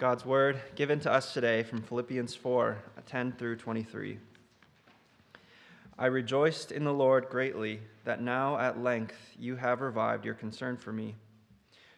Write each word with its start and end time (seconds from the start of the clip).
God's 0.00 0.24
word 0.24 0.58
given 0.76 0.98
to 1.00 1.12
us 1.12 1.34
today 1.34 1.62
from 1.62 1.82
Philippians 1.82 2.34
4 2.34 2.78
uh, 2.96 3.00
10 3.04 3.32
through 3.32 3.56
23. 3.56 4.16
I 5.98 6.06
rejoiced 6.06 6.72
in 6.72 6.84
the 6.84 6.92
Lord 6.94 7.28
greatly 7.28 7.80
that 8.06 8.22
now 8.22 8.58
at 8.58 8.82
length 8.82 9.18
you 9.38 9.56
have 9.56 9.82
revived 9.82 10.24
your 10.24 10.32
concern 10.32 10.78
for 10.78 10.90
me. 10.90 11.16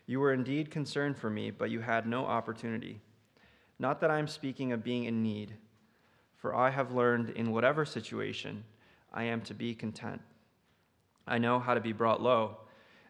You 0.09 0.19
were 0.19 0.33
indeed 0.33 0.69
concerned 0.69 1.17
for 1.17 1.31
me, 1.31 1.53
but 1.53 1.71
you 1.71 1.79
had 1.79 2.05
no 2.05 2.27
opportunity. 2.27 3.01
Not 3.79 4.01
that 4.01 4.11
I 4.11 4.19
am 4.19 4.27
speaking 4.27 4.73
of 4.73 4.83
being 4.83 5.05
in 5.05 5.23
need, 5.23 5.55
for 6.37 6.57
I 6.57 6.71
have 6.71 6.91
learned 6.91 7.31
in 7.31 7.53
whatever 7.53 7.85
situation 7.85 8.65
I 9.15 9.23
am 9.23 9.43
to 9.43 9.55
be 9.55 9.77
content. 9.77 10.21
I 11.25 11.39
know 11.39 11.61
how 11.61 11.75
to 11.75 11.81
be 11.81 11.93
brought 11.93 12.21
low, 12.21 12.57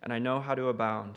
and 0.02 0.12
I 0.12 0.18
know 0.18 0.38
how 0.38 0.54
to 0.54 0.68
abound. 0.68 1.16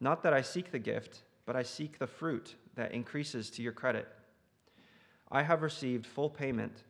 Not 0.00 0.22
that 0.22 0.32
I 0.32 0.42
seek 0.42 0.70
the 0.70 0.78
gift, 0.78 1.22
but 1.44 1.56
I 1.56 1.62
seek 1.62 1.98
the 1.98 2.06
fruit 2.06 2.54
that 2.76 2.92
increases 2.92 3.50
to 3.50 3.62
your 3.62 3.72
credit. 3.72 4.06
I 5.30 5.42
have 5.42 5.62
received 5.62 6.06
full 6.06 6.30
payment 6.30 6.84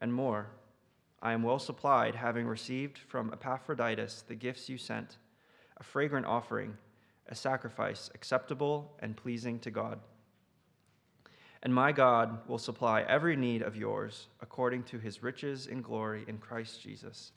and 0.00 0.12
more. 0.12 0.48
I 1.22 1.32
am 1.32 1.42
well 1.42 1.58
supplied, 1.58 2.14
having 2.14 2.46
received 2.46 2.98
from 2.98 3.32
Epaphroditus 3.32 4.24
the 4.26 4.34
gifts 4.34 4.68
you 4.68 4.78
sent, 4.78 5.18
a 5.76 5.82
fragrant 5.82 6.26
offering, 6.26 6.76
a 7.28 7.34
sacrifice 7.34 8.10
acceptable 8.14 8.92
and 9.00 9.16
pleasing 9.16 9.58
to 9.60 9.70
God. 9.70 10.00
And 11.62 11.74
my 11.74 11.92
God 11.92 12.46
will 12.46 12.58
supply 12.58 13.02
every 13.02 13.36
need 13.36 13.62
of 13.62 13.74
yours 13.74 14.26
according 14.42 14.82
to 14.84 14.98
his 14.98 15.22
riches 15.22 15.66
in 15.66 15.80
glory 15.80 16.24
in 16.28 16.36
Christ 16.38 16.82
Jesus. 16.82 17.32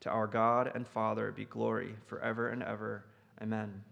To 0.00 0.10
our 0.10 0.26
God 0.26 0.72
and 0.74 0.86
Father 0.86 1.30
be 1.32 1.44
glory 1.44 1.94
forever 2.06 2.48
and 2.48 2.62
ever. 2.62 3.04
Amen. 3.42 3.82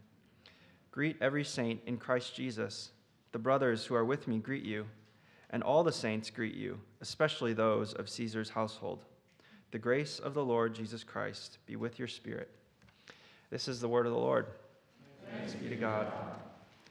Greet 0.93 1.17
every 1.21 1.45
saint 1.45 1.81
in 1.87 1.97
Christ 1.97 2.35
Jesus. 2.35 2.91
The 3.33 3.39
brothers 3.39 3.87
who 3.87 3.95
are 3.95 4.05
with 4.05 4.27
me 4.27 4.39
greet 4.39 4.65
you, 4.65 4.87
and 5.51 5.63
all 5.63 5.85
the 5.85 5.93
saints 5.93 6.31
greet 6.31 6.55
you, 6.55 6.81
especially 7.01 7.53
those 7.53 7.93
of 7.93 8.09
Caesar's 8.09 8.51
household. 8.51 9.05
The 9.71 9.79
grace 9.79 10.19
of 10.19 10.35
the 10.35 10.45
Lord 10.45 10.75
Jesus 10.75 11.05
Christ 11.05 11.59
be 11.67 11.77
with 11.77 11.99
your 11.99 12.09
spirit. 12.09 12.51
This 13.51 13.69
is 13.69 13.81
the 13.81 13.89
word 13.89 14.07
of 14.07 14.13
the 14.13 14.19
Lord. 14.19 14.47
Thanks 15.33 15.55
be 15.55 15.69
to 15.69 15.77
God. 15.77 16.09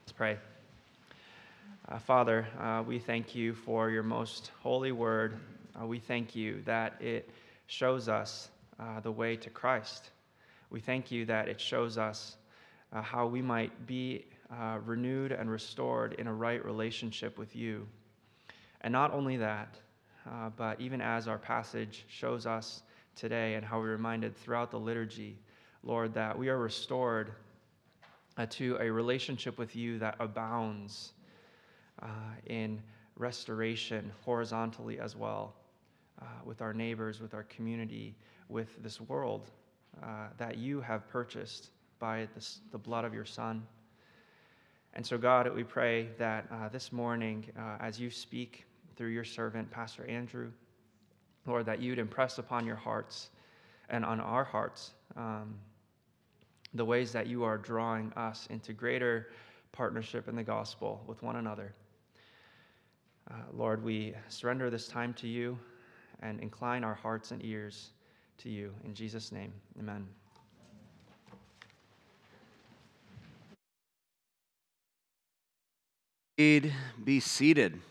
Let's 0.02 0.14
pray. 0.14 0.38
Uh, 1.90 2.00
Father, 2.00 2.48
uh, 2.60 2.84
we 2.88 3.00
thank 3.00 3.36
you 3.36 3.54
for 3.54 3.90
your 3.90 4.04
most 4.04 4.52
holy 4.62 4.94
word. 4.94 5.38
Uh, 5.80 5.86
we 5.86 6.00
thank 6.00 6.36
you 6.36 6.62
that 6.66 7.02
it 7.02 7.30
shows 7.68 8.08
us 8.08 8.50
uh, 8.80 9.00
the 9.02 9.12
way 9.12 9.36
to 9.36 9.50
Christ. 9.50 10.12
We 10.70 10.80
thank 10.80 11.12
you 11.12 11.26
that 11.26 11.50
it 11.50 11.60
shows 11.60 11.98
us 11.98 12.38
uh, 12.92 13.02
how 13.02 13.28
we 13.28 13.42
might 13.42 13.86
be 13.86 14.26
uh, 14.52 14.80
renewed 14.84 15.32
and 15.32 15.50
restored 15.50 16.14
in 16.14 16.28
a 16.28 16.34
right 16.34 16.64
relationship 16.66 17.38
with 17.38 17.56
you. 17.56 17.88
And 18.82 18.92
not 18.92 19.14
only 19.14 19.38
that, 19.38 19.76
uh, 20.30 20.50
but 20.56 20.80
even 20.82 21.02
as 21.02 21.28
our 21.28 21.38
passage 21.38 22.06
shows 22.08 22.46
us 22.46 22.82
today 23.16 23.56
and 23.56 23.66
how 23.66 23.80
we're 23.80 23.92
reminded 23.92 24.36
throughout 24.36 24.72
the 24.72 24.80
liturgy, 24.80 25.38
Lord, 25.84 26.14
that 26.14 26.38
we 26.38 26.50
are 26.50 26.58
restored 26.58 27.32
uh, 28.38 28.46
to 28.52 28.78
a 28.80 28.90
relationship 28.90 29.58
with 29.58 29.76
you 29.76 30.00
that 30.00 30.16
abounds 30.20 31.14
uh, 32.02 32.06
in 32.46 32.82
restoration 33.18 34.12
horizontally 34.24 35.00
as 35.00 35.16
well, 35.16 35.54
uh, 36.22 36.26
with 36.46 36.62
our 36.62 36.74
neighbors, 36.74 37.20
with 37.20 37.34
our 37.34 37.44
community, 37.44 38.16
with 38.48 38.82
this 38.82 39.00
world 39.02 39.50
that 40.38 40.58
you 40.58 40.80
have 40.80 41.08
purchased 41.10 41.72
by 42.00 42.28
the 42.72 42.78
blood 42.78 43.06
of 43.06 43.14
your 43.14 43.26
Son. 43.26 43.66
And 44.94 45.06
so, 45.06 45.18
God, 45.18 45.54
we 45.54 45.64
pray 45.64 46.10
that 46.18 46.48
uh, 46.52 46.70
this 46.70 46.92
morning, 46.92 47.46
uh, 47.58 47.78
as 47.80 48.00
you 48.00 48.10
speak 48.10 48.66
through 48.96 49.10
your 49.10 49.24
servant, 49.24 49.70
Pastor 49.70 50.06
Andrew, 50.08 50.52
Lord, 51.46 51.66
that 51.66 51.82
you'd 51.82 52.00
impress 52.00 52.38
upon 52.38 52.66
your 52.66 52.76
hearts 52.76 53.30
and 53.90 54.04
on 54.04 54.20
our 54.20 54.44
hearts 54.44 54.92
um, 55.16 55.56
the 56.74 56.86
ways 56.86 57.12
that 57.12 57.28
you 57.28 57.44
are 57.44 57.58
drawing 57.58 58.12
us 58.14 58.48
into 58.50 58.74
greater 58.74 59.28
partnership 59.72 60.28
in 60.28 60.36
the 60.36 60.44
gospel 60.44 61.04
with 61.08 61.22
one 61.22 61.36
another. 61.36 61.74
Uh, 63.30 63.36
Lord, 63.54 63.84
we 63.84 64.14
surrender 64.28 64.70
this 64.70 64.88
time 64.88 65.14
to 65.16 65.28
you 65.28 65.58
and 66.22 66.40
incline 66.42 66.84
our 66.84 66.96
hearts 66.96 67.32
and 67.32 67.44
ears 67.44 67.92
to 68.40 68.50
you. 68.50 68.74
In 68.84 68.94
Jesus' 68.94 69.32
name, 69.32 69.54
amen. 69.80 70.08
Be 76.40 77.20
seated. 77.20 77.82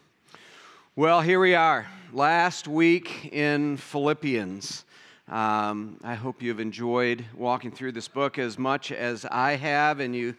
Well, 0.97 1.21
here 1.21 1.39
we 1.39 1.55
are, 1.55 1.87
last 2.15 2.67
week 2.67 3.29
in 3.31 3.77
Philippians. 3.77 4.87
Um, 5.29 5.99
I 6.03 6.15
hope 6.15 6.41
you've 6.41 6.59
enjoyed 6.59 7.27
walking 7.37 7.71
through 7.71 7.93
this 7.93 8.09
book 8.09 8.39
as 8.39 8.59
much 8.59 8.91
as 8.91 9.27
I 9.27 9.57
have, 9.57 10.01
and 10.01 10.17
you 10.17 10.35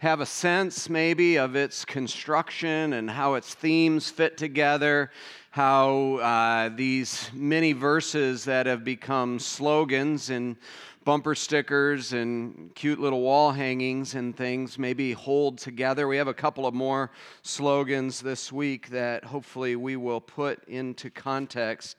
have 0.00 0.20
a 0.20 0.26
sense 0.26 0.90
maybe 0.90 1.38
of 1.38 1.56
its 1.56 1.86
construction 1.86 2.92
and 2.92 3.08
how 3.08 3.32
its 3.32 3.54
themes 3.54 4.10
fit 4.10 4.36
together, 4.36 5.10
how 5.48 6.16
uh, 6.16 6.68
these 6.68 7.30
many 7.32 7.72
verses 7.72 8.44
that 8.44 8.66
have 8.66 8.84
become 8.84 9.38
slogans 9.38 10.28
and 10.28 10.56
bumper 11.04 11.34
stickers 11.34 12.12
and 12.14 12.74
cute 12.74 12.98
little 12.98 13.20
wall 13.20 13.52
hangings 13.52 14.14
and 14.14 14.34
things 14.36 14.78
maybe 14.78 15.12
hold 15.12 15.58
together. 15.58 16.08
We 16.08 16.16
have 16.16 16.28
a 16.28 16.34
couple 16.34 16.66
of 16.66 16.74
more 16.74 17.10
slogans 17.42 18.20
this 18.20 18.50
week 18.50 18.88
that 18.88 19.24
hopefully 19.24 19.76
we 19.76 19.96
will 19.96 20.20
put 20.20 20.64
into 20.66 21.10
context. 21.10 21.96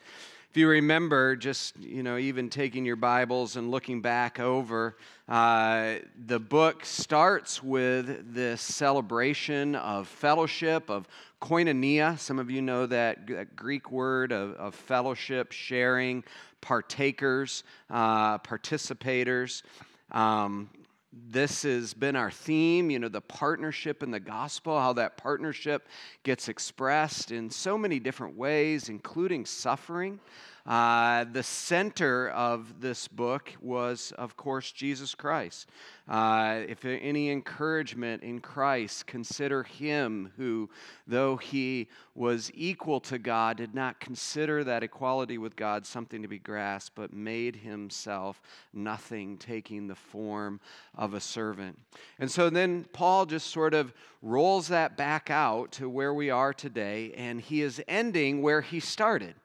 If 0.49 0.57
you 0.57 0.69
remember, 0.69 1.35
just 1.35 1.77
you 1.77 2.01
know, 2.01 2.17
even 2.17 2.49
taking 2.49 2.85
your 2.85 2.95
Bibles 2.95 3.57
and 3.57 3.69
looking 3.69 4.01
back 4.01 4.39
over, 4.39 4.95
uh, 5.27 5.95
the 6.27 6.39
book 6.39 6.85
starts 6.85 7.61
with 7.61 8.33
this 8.33 8.61
celebration 8.61 9.75
of 9.75 10.07
fellowship, 10.07 10.89
of 10.89 11.09
koinonia. 11.41 12.17
Some 12.17 12.39
of 12.39 12.49
you 12.49 12.61
know 12.61 12.85
that, 12.85 13.27
that 13.27 13.55
Greek 13.57 13.91
word 13.91 14.31
of, 14.31 14.53
of 14.53 14.75
fellowship, 14.75 15.51
sharing, 15.51 16.23
partakers, 16.65 17.63
uh, 17.91 18.39
participators. 18.39 19.61
Um, 20.09 20.67
this 21.13 21.61
has 21.61 21.93
been 21.93 22.15
our 22.15 22.31
theme, 22.31 22.89
you 22.89 22.97
know, 22.97 23.07
the 23.07 23.21
partnership 23.21 24.01
in 24.01 24.09
the 24.09 24.19
gospel, 24.19 24.79
how 24.79 24.91
that 24.93 25.15
partnership 25.15 25.87
gets 26.23 26.49
expressed 26.49 27.31
in 27.31 27.51
so 27.51 27.77
many 27.77 27.99
different 27.99 28.35
ways, 28.35 28.89
including 28.89 29.45
suffering. 29.45 30.19
Uh, 30.65 31.25
the 31.31 31.43
center 31.43 32.29
of 32.29 32.81
this 32.81 33.07
book 33.07 33.53
was, 33.61 34.11
of 34.17 34.35
course, 34.35 34.71
Jesus 34.71 35.13
Christ. 35.13 35.69
Uh, 36.07 36.61
if 36.67 36.85
any 36.85 37.29
encouragement 37.29 38.23
in 38.23 38.39
Christ, 38.39 39.05
consider 39.05 39.63
him 39.63 40.31
who, 40.37 40.69
though 41.07 41.35
he 41.35 41.87
was 42.15 42.51
equal 42.53 42.99
to 43.01 43.17
God, 43.17 43.57
did 43.57 43.75
not 43.75 43.99
consider 43.99 44.63
that 44.63 44.83
equality 44.83 45.37
with 45.37 45.55
God 45.55 45.85
something 45.85 46.21
to 46.21 46.27
be 46.27 46.39
grasped, 46.39 46.95
but 46.95 47.13
made 47.13 47.55
himself 47.55 48.41
nothing, 48.73 49.37
taking 49.37 49.87
the 49.87 49.95
form 49.95 50.59
of 50.95 51.13
a 51.13 51.19
servant. 51.19 51.77
And 52.19 52.29
so 52.29 52.49
then 52.49 52.85
Paul 52.93 53.25
just 53.25 53.51
sort 53.51 53.73
of 53.73 53.93
rolls 54.21 54.67
that 54.69 54.97
back 54.97 55.29
out 55.29 55.71
to 55.73 55.89
where 55.89 56.13
we 56.13 56.29
are 56.29 56.53
today, 56.53 57.13
and 57.15 57.39
he 57.41 57.61
is 57.61 57.81
ending 57.87 58.41
where 58.41 58.61
he 58.61 58.79
started. 58.79 59.35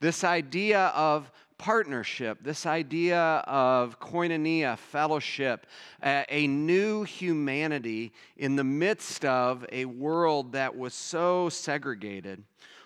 This 0.00 0.22
idea 0.22 0.67
of 0.76 1.30
partnership, 1.58 2.38
this 2.42 2.66
idea 2.66 3.18
of 3.46 3.98
koinonia, 3.98 4.78
fellowship, 4.78 5.66
a, 6.02 6.46
new 6.46 7.02
humanity 7.02 8.12
in 8.36 8.54
the 8.56 8.64
midst 8.64 9.24
of 9.24 9.66
a 9.72 9.84
world 9.84 10.52
that 10.52 10.76
was 10.76 10.94
so 10.94 11.48
segregated. 11.48 12.44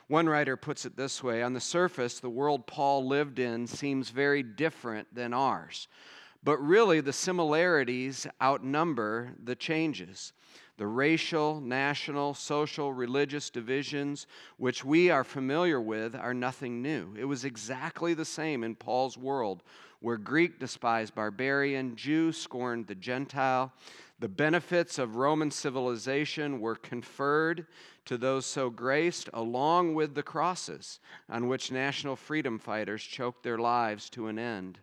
One 0.09 0.29
writer 0.29 0.57
puts 0.57 0.85
it 0.85 0.97
this 0.97 1.23
way 1.23 1.43
On 1.43 1.53
the 1.53 1.61
surface, 1.61 2.19
the 2.19 2.31
world 2.31 2.67
Paul 2.67 3.07
lived 3.07 3.39
in 3.39 3.67
seems 3.67 4.11
very 4.11 4.43
different 4.43 5.15
than 5.15 5.33
ours. 5.33 5.89
But 6.45 6.59
really, 6.59 7.01
the 7.01 7.13
similarities 7.13 8.27
outnumber 8.43 9.35
the 9.43 9.55
changes. 9.55 10.33
The 10.83 10.89
racial, 10.89 11.61
national, 11.61 12.35
social, 12.35 12.93
religious 12.93 13.51
divisions, 13.51 14.27
which 14.57 14.85
we 14.85 15.11
are 15.11 15.23
familiar 15.23 15.81
with, 15.81 16.17
are 16.17 16.35
nothing 16.35 16.83
new. 16.83 17.15
It 17.17 17.25
was 17.25 17.45
exactly 17.45 18.15
the 18.15 18.25
same 18.25 18.65
in 18.65 18.75
Paul's 18.75 19.17
world, 19.17 19.63
where 20.01 20.17
Greek 20.17 20.59
despised 20.59 21.15
barbarian, 21.15 21.95
Jew 21.95 22.33
scorned 22.33 22.89
the 22.89 22.97
Gentile. 22.97 23.73
The 24.19 24.29
benefits 24.29 24.99
of 24.99 25.15
Roman 25.15 25.53
civilization 25.53 26.59
were 26.59 26.75
conferred 26.75 27.69
to 28.07 28.19
those 28.19 28.45
so 28.45 28.69
graced, 28.69 29.31
along 29.33 29.95
with 29.95 30.17
the 30.17 30.25
crosses 30.25 30.99
on 31.29 31.47
which 31.47 31.71
national 31.71 32.17
freedom 32.17 32.59
fighters 32.59 33.05
choked 33.05 33.45
their 33.45 33.59
lives 33.59 34.11
to 34.11 34.27
an 34.27 34.37
end. 34.37 34.81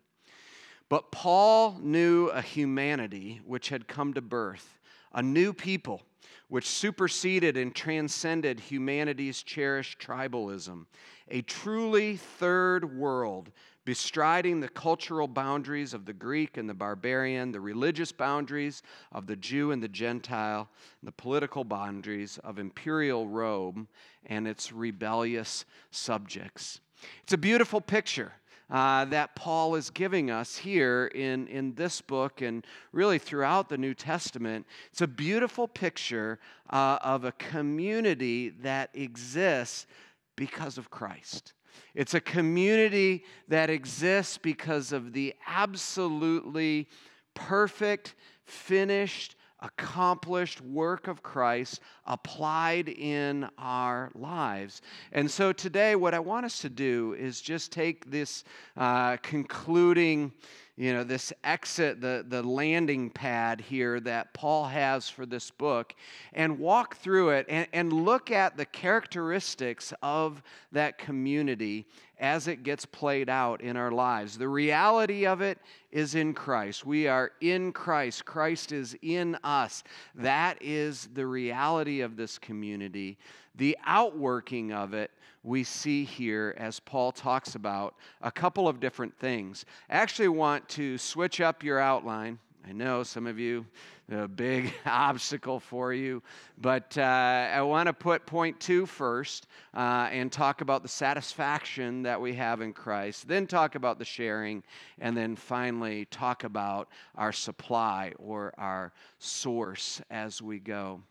But 0.88 1.12
Paul 1.12 1.78
knew 1.82 2.28
a 2.28 2.42
humanity 2.42 3.42
which 3.46 3.68
had 3.68 3.90
come 3.90 4.14
to 4.14 4.22
birth, 4.22 4.79
a 5.14 5.22
new 5.22 5.54
people 5.54 6.02
which 6.50 6.68
superseded 6.68 7.58
and 7.58 7.76
transcended 7.76 8.60
humanity's 8.60 9.44
cherished 9.44 10.00
tribalism, 10.00 10.86
a 11.30 11.42
truly 11.44 12.18
third 12.18 12.98
world 12.98 13.52
bestriding 13.86 14.60
the 14.60 14.70
cultural 14.70 15.28
boundaries 15.28 15.94
of 15.94 16.06
the 16.06 16.14
Greek 16.14 16.58
and 16.58 16.70
the 16.70 16.74
barbarian, 16.74 17.52
the 17.52 17.60
religious 17.60 18.12
boundaries 18.12 18.84
of 19.12 19.26
the 19.26 19.36
Jew 19.36 19.72
and 19.72 19.82
the 19.82 19.88
Gentile, 19.88 20.70
and 21.02 21.08
the 21.08 21.12
political 21.12 21.64
boundaries 21.64 22.38
of 22.44 22.60
imperial 22.60 23.28
Rome 23.28 23.88
and 24.26 24.48
its 24.48 24.72
rebellious 24.72 25.66
subjects. 25.92 26.82
It's 27.24 27.34
a 27.34 27.38
beautiful 27.38 27.82
picture. 27.82 28.34
Uh, 28.70 29.06
that 29.06 29.36
Paul 29.36 29.74
is 29.76 29.90
giving 29.90 30.30
us 30.30 30.58
here 30.58 31.08
in, 31.16 31.48
in 31.48 31.74
this 31.74 32.02
book 32.02 32.42
and 32.42 32.66
really 32.92 33.18
throughout 33.18 33.68
the 33.68 33.80
New 33.80 33.96
Testament. 33.96 34.68
It's 34.92 35.02
a 35.02 35.08
beautiful 35.08 35.68
picture 35.68 36.38
uh, 36.70 37.00
of 37.02 37.26
a 37.26 37.32
community 37.32 38.50
that 38.62 38.92
exists 38.94 39.88
because 40.36 40.78
of 40.78 40.92
Christ. 40.92 41.54
It's 41.96 42.14
a 42.14 42.22
community 42.22 43.24
that 43.48 43.70
exists 43.70 44.38
because 44.38 44.92
of 44.92 45.14
the 45.14 45.34
absolutely 45.48 46.88
perfect, 47.34 48.16
finished, 48.46 49.36
accomplished 49.62 50.62
work 50.62 51.08
of 51.08 51.22
Christ 51.24 51.82
applied 52.06 52.90
in 52.90 53.48
our 53.58 54.12
lives. 54.16 54.82
And 55.12 55.30
so 55.30 55.52
today, 55.52 55.96
what 55.96 56.14
I 56.14 56.20
want 56.20 56.46
us 56.46 56.60
to 56.60 56.70
do 56.70 57.16
is 57.20 57.42
just 57.42 57.72
take 57.72 58.10
this 58.10 58.44
uh, 58.78 59.18
concluding 59.18 60.32
you 60.80 60.94
know, 60.94 61.04
this 61.04 61.34
exit, 61.44 62.00
the, 62.00 62.26
the 62.26 62.42
landing 62.42 63.10
pad 63.10 63.60
here 63.60 64.00
that 64.00 64.34
Paul 64.34 64.66
has 64.66 65.10
for 65.10 65.26
this 65.26 65.52
book, 65.52 65.94
and 66.32 66.58
walk 66.58 66.96
through 66.96 67.32
it 67.32 67.46
and, 67.50 67.68
and 67.74 67.92
look 67.92 68.32
at 68.32 68.56
the 68.56 68.66
characteristics 68.66 69.94
of 70.02 70.42
that 70.72 70.98
community 70.98 71.86
as 72.18 72.48
it 72.48 72.64
gets 72.64 72.86
played 72.86 73.28
out 73.28 73.60
in 73.60 73.76
our 73.76 73.92
lives. 73.92 74.38
The 74.38 74.48
reality 74.48 75.28
of 75.28 75.42
it 75.42 75.58
is 75.92 76.16
in 76.16 76.34
Christ. 76.34 76.86
We 76.86 77.10
are 77.10 77.32
in 77.42 77.74
Christ, 77.74 78.24
Christ 78.24 78.72
is 78.72 78.96
in 79.02 79.38
us. 79.44 79.84
That 80.16 80.58
is 80.62 81.10
the 81.14 81.28
reality 81.28 82.00
of 82.00 82.16
this 82.16 82.38
community. 82.38 83.18
The 83.56 83.78
outworking 83.86 84.72
of 84.72 84.94
it 84.94 85.12
we 85.44 85.64
see 85.64 86.04
here 86.04 86.54
as 86.58 86.80
Paul 86.80 87.12
talks 87.12 87.56
about 87.56 87.96
a 88.22 88.32
couple 88.32 88.68
of 88.68 88.80
different 88.80 89.18
things. 89.18 89.66
I 89.90 89.96
actually 89.96 90.28
want 90.28 90.68
to 90.70 90.98
switch 90.98 91.42
up 91.42 91.64
your 91.64 91.80
outline. 91.80 92.40
I 92.68 92.74
know 92.74 93.04
some 93.04 93.26
of 93.26 93.40
you, 93.40 93.66
a 94.12 94.28
big 94.28 94.74
obstacle 94.86 95.60
for 95.60 95.94
you, 95.94 96.22
but 96.60 96.98
uh, 96.98 97.02
I 97.02 97.62
want 97.62 97.88
to 97.88 97.94
put 97.94 98.26
point 98.26 98.60
two 98.60 98.86
first 98.86 99.48
uh, 99.74 100.10
and 100.12 100.32
talk 100.32 100.62
about 100.62 100.84
the 100.84 100.90
satisfaction 100.90 102.04
that 102.04 102.20
we 102.20 102.34
have 102.34 102.62
in 102.62 102.74
Christ, 102.74 103.28
then 103.28 103.48
talk 103.48 103.76
about 103.76 103.98
the 103.98 104.06
sharing, 104.06 104.62
and 105.00 105.16
then 105.16 105.36
finally 105.36 106.06
talk 106.06 106.44
about 106.44 106.90
our 107.16 107.32
supply 107.32 108.14
or 108.20 108.54
our 108.58 108.92
source 109.20 110.02
as 110.12 110.42
we 110.42 110.60
go. 110.60 111.02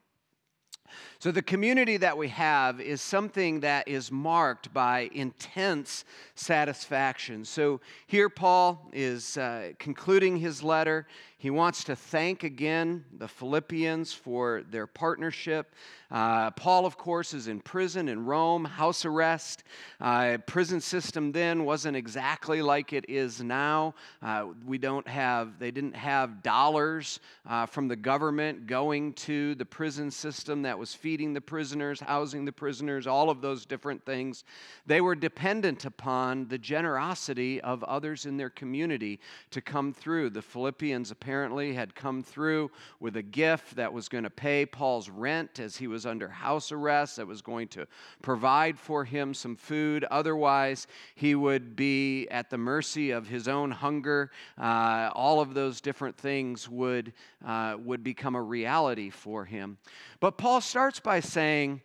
So, 1.19 1.31
the 1.31 1.43
community 1.43 1.97
that 1.97 2.17
we 2.17 2.29
have 2.29 2.81
is 2.81 3.01
something 3.01 3.61
that 3.61 3.89
is 3.89 4.13
marked 4.13 4.73
by 4.73 5.11
intense 5.13 6.05
satisfaction. 6.35 7.45
So, 7.45 7.81
here 8.07 8.29
Paul 8.29 8.89
is 8.93 9.37
uh, 9.37 9.73
concluding 9.79 10.37
his 10.37 10.63
letter. 10.63 11.07
He 11.41 11.51
wants 11.51 11.85
to 11.85 11.95
thank 11.95 12.43
again 12.43 13.05
the 13.17 13.29
Philippians 13.29 14.13
for 14.13 14.65
their 14.73 14.89
partnership. 14.89 15.73
Uh, 16.11 16.51
Paul, 16.51 16.85
of 16.85 16.99
course, 16.99 17.33
is 17.33 17.47
in 17.47 17.61
prison 17.61 18.09
in 18.09 18.25
Rome, 18.25 18.65
house 18.65 19.05
arrest. 19.05 19.63
Uh, 20.01 20.39
prison 20.49 20.81
system 20.81 21.31
then 21.31 21.65
wasn't 21.65 21.97
exactly 21.97 22.61
like 22.61 22.93
it 22.93 23.05
is 23.09 23.41
now. 23.41 23.95
Uh, 24.21 24.47
we 24.67 24.79
don't 24.79 25.07
have, 25.07 25.61
they 25.61 25.71
didn't 25.71 25.95
have 25.95 26.43
dollars 26.43 27.21
uh, 27.47 27.67
from 27.67 27.87
the 27.87 27.95
government 27.95 28.67
going 28.67 29.13
to 29.13 29.55
the 29.57 29.67
prison 29.67 30.11
system 30.11 30.63
that 30.63 30.77
was 30.77 30.93
feeding 30.93 31.35
the 31.35 31.41
prisoners, 31.41 32.01
housing 32.01 32.45
the 32.45 32.53
prisoners, 32.53 33.07
all 33.07 33.31
of 33.31 33.41
those 33.43 33.65
different 33.65 34.05
things. 34.05 34.43
They 34.87 35.01
were 35.01 35.15
dependent 35.15 35.85
upon 35.85 36.49
the 36.49 36.59
generosity 36.59 37.61
of 37.61 37.85
others 37.85 38.27
in 38.27 38.37
their 38.37 38.51
community 38.51 39.21
to 39.53 39.61
come 39.61 39.93
through. 39.93 40.31
The 40.31 40.43
Philippians 40.43 41.13
apparently 41.13 41.28
had 41.29 41.95
come 41.95 42.23
through 42.23 42.71
with 43.01 43.17
a 43.17 43.23
gift 43.23 43.77
that 43.77 43.93
was 43.93 44.09
going 44.09 44.25
to 44.25 44.31
pay 44.31 44.65
Paul's 44.65 45.09
rent 45.09 45.61
as 45.61 45.77
he 45.77 45.87
was 45.87 46.07
under 46.07 46.29
house 46.29 46.73
arrest, 46.73 47.17
that 47.17 47.27
was 47.27 47.43
going 47.43 47.69
to 47.69 47.87
provide 48.23 48.79
for 48.79 49.05
him 49.05 49.35
some 49.35 49.55
food. 49.55 50.05
Otherwise, 50.05 50.87
he 51.15 51.35
would 51.35 51.77
be 51.77 52.27
at 52.29 52.51
the 52.51 52.59
mercy 52.59 53.11
of 53.11 53.29
his 53.29 53.47
own 53.47 53.71
hunger. 53.71 54.31
Uh, 54.57 55.11
all 55.15 55.41
of 55.41 55.55
those 55.55 55.81
different 55.81 56.17
things 56.17 56.69
would, 56.69 57.13
uh, 57.47 57.77
would 57.79 58.03
become 58.03 58.35
a 58.35 58.43
reality 58.43 59.11
for 59.11 59.45
him. 59.45 59.79
But 60.21 60.39
Paul 60.39 60.61
starts 60.61 60.99
by 60.99 61.21
saying, 61.21 61.83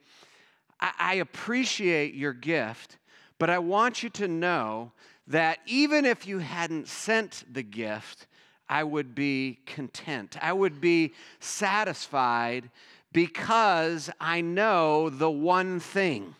I, 0.80 0.92
I 1.00 1.13
appreciate 1.16 2.13
your 2.13 2.34
gift, 2.34 2.98
but 3.40 3.50
I 3.50 3.60
want 3.60 4.04
you 4.04 4.10
to 4.12 4.28
know 4.28 4.94
that 5.28 5.60
even 5.66 6.06
if 6.06 6.28
you 6.28 6.40
hadn't 6.40 6.88
sent 6.88 7.44
the 7.51 7.63
gift, 7.63 8.28
I 8.73 8.83
would 8.83 9.13
be 9.13 9.59
content. 9.67 10.35
I 10.41 10.51
would 10.51 10.81
be 10.81 11.13
satisfied 11.39 12.71
because 13.11 14.09
I 14.19 14.41
know 14.41 15.11
the 15.11 15.29
one 15.29 15.79
thing. 15.79 16.33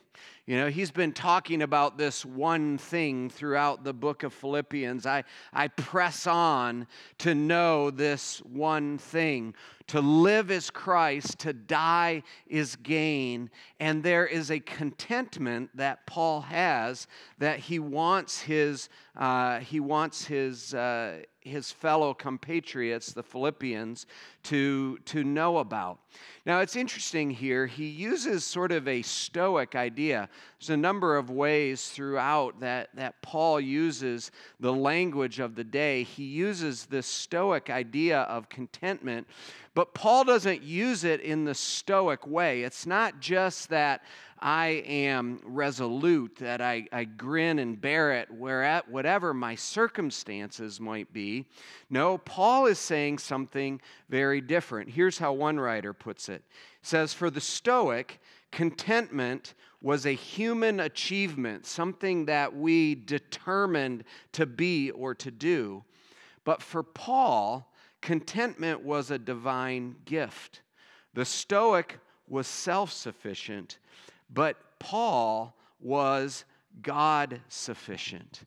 You 0.48 0.58
know, 0.58 0.68
he's 0.68 0.90
been 0.90 1.14
talking 1.14 1.62
about 1.62 2.00
this 2.00 2.26
one 2.26 2.80
thing 2.80 3.30
throughout 3.30 3.84
the 3.84 3.94
book 3.94 4.24
of 4.24 4.34
Philippians. 4.34 5.06
I, 5.06 5.26
I 5.54 5.68
press 5.68 6.26
on 6.26 6.88
to 7.20 7.36
know 7.36 7.92
this 7.92 8.40
one 8.40 8.98
thing. 8.98 9.54
To 9.88 10.02
live 10.02 10.50
is 10.50 10.72
Christ, 10.72 11.38
to 11.40 11.54
die 11.54 12.24
is 12.48 12.76
gain. 12.78 13.52
And 13.80 14.02
there 14.02 14.26
is 14.26 14.50
a 14.50 14.60
contentment 14.60 15.70
that 15.76 16.08
Paul 16.08 16.42
has 16.42 17.06
that 17.38 17.60
he 17.60 17.78
wants 17.78 18.42
his, 18.42 18.90
uh, 19.16 19.60
he 19.60 19.80
wants 19.80 20.26
his, 20.26 20.74
uh, 20.74 21.20
his 21.44 21.72
fellow 21.72 22.14
compatriots, 22.14 23.14
the 23.14 23.24
Philippians, 23.24 24.06
to, 24.44 24.98
to 25.06 25.24
know 25.24 25.60
about. 25.60 26.00
Now, 26.46 26.60
it's 26.60 26.76
interesting 26.76 27.32
here, 27.32 27.66
he 27.66 27.86
uses 27.86 28.44
sort 28.44 28.72
of 28.72 28.88
a 28.88 29.02
Stoic 29.02 29.76
idea. 29.76 30.30
There's 30.60 30.70
a 30.70 30.78
number 30.78 31.16
of 31.16 31.30
ways 31.30 31.90
throughout 31.90 32.60
that, 32.60 32.90
that 32.96 33.22
Paul 33.22 33.60
uses 33.60 34.32
the 34.60 34.74
language 34.74 35.40
of 35.40 35.56
the 35.56 35.64
day. 35.64 36.04
He 36.04 36.24
uses 36.24 36.86
this 36.86 37.08
Stoic 37.08 37.70
idea 37.70 38.22
of 38.22 38.50
contentment, 38.50 39.28
but 39.76 39.94
Paul 39.94 40.24
doesn't 40.24 40.62
use 40.62 41.04
it 41.04 41.22
in 41.22 41.46
the 41.46 41.56
Stoic 41.56 42.28
way. 42.28 42.64
It's 42.64 42.86
not 42.86 43.20
just 43.20 43.70
that 43.70 44.04
I 44.40 44.84
am 44.86 45.40
resolute, 45.44 46.36
that 46.38 46.62
I, 46.62 46.86
I 46.92 47.06
grin 47.06 47.60
and 47.60 47.80
bear 47.80 48.12
it, 48.12 48.30
whereat, 48.30 48.90
whatever 48.90 49.34
my 49.34 49.56
circumstances 49.56 50.80
might 50.80 51.12
be. 51.14 51.46
No, 51.90 52.18
Paul 52.18 52.66
is 52.66 52.78
saying 52.78 53.20
something 53.20 53.80
very 54.10 54.42
different. 54.42 54.90
Here's 54.90 55.18
how 55.18 55.34
one 55.34 55.60
writer 55.60 55.94
puts 55.94 56.28
it. 56.28 56.44
He 56.82 56.88
says, 56.88 57.14
For 57.14 57.30
the 57.30 57.42
Stoic, 57.42 58.20
contentment 58.52 59.54
was 59.82 60.06
a 60.06 60.12
human 60.12 60.82
achievement, 60.82 61.66
something 61.66 62.26
that 62.26 62.54
we 62.54 62.96
determined 62.96 64.04
to 64.34 64.46
be 64.46 64.92
or 64.92 65.16
to 65.16 65.32
do. 65.32 65.84
But 66.44 66.62
for 66.62 66.84
Paul, 66.84 67.73
contentment 68.04 68.84
was 68.84 69.10
a 69.10 69.18
divine 69.18 69.96
gift. 70.06 70.62
The 71.14 71.26
Stoic 71.26 72.00
was 72.28 72.46
self 72.46 72.92
sufficient, 72.92 73.80
but 74.32 74.58
Paul 74.78 75.56
was 75.80 76.46
God 76.82 77.42
sufficient. 77.48 78.44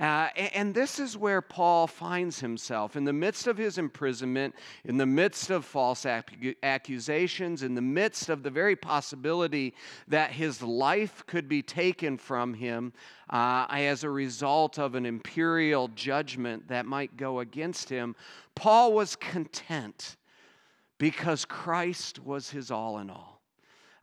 Uh, 0.00 0.28
and 0.54 0.74
this 0.74 0.98
is 0.98 1.16
where 1.16 1.40
Paul 1.40 1.86
finds 1.86 2.40
himself 2.40 2.96
in 2.96 3.04
the 3.04 3.12
midst 3.12 3.46
of 3.46 3.56
his 3.56 3.78
imprisonment, 3.78 4.54
in 4.84 4.96
the 4.96 5.06
midst 5.06 5.50
of 5.50 5.64
false 5.64 6.04
accusations, 6.04 7.62
in 7.62 7.74
the 7.74 7.82
midst 7.82 8.28
of 8.28 8.42
the 8.42 8.50
very 8.50 8.74
possibility 8.74 9.72
that 10.08 10.32
his 10.32 10.60
life 10.62 11.24
could 11.26 11.48
be 11.48 11.62
taken 11.62 12.18
from 12.18 12.54
him 12.54 12.92
uh, 13.30 13.66
as 13.70 14.02
a 14.02 14.10
result 14.10 14.78
of 14.80 14.96
an 14.96 15.06
imperial 15.06 15.86
judgment 15.88 16.66
that 16.66 16.86
might 16.86 17.16
go 17.16 17.38
against 17.38 17.88
him. 17.88 18.16
Paul 18.56 18.94
was 18.94 19.14
content 19.14 20.16
because 20.98 21.44
Christ 21.44 22.18
was 22.18 22.50
his 22.50 22.72
all 22.72 22.98
in 22.98 23.10
all. 23.10 23.33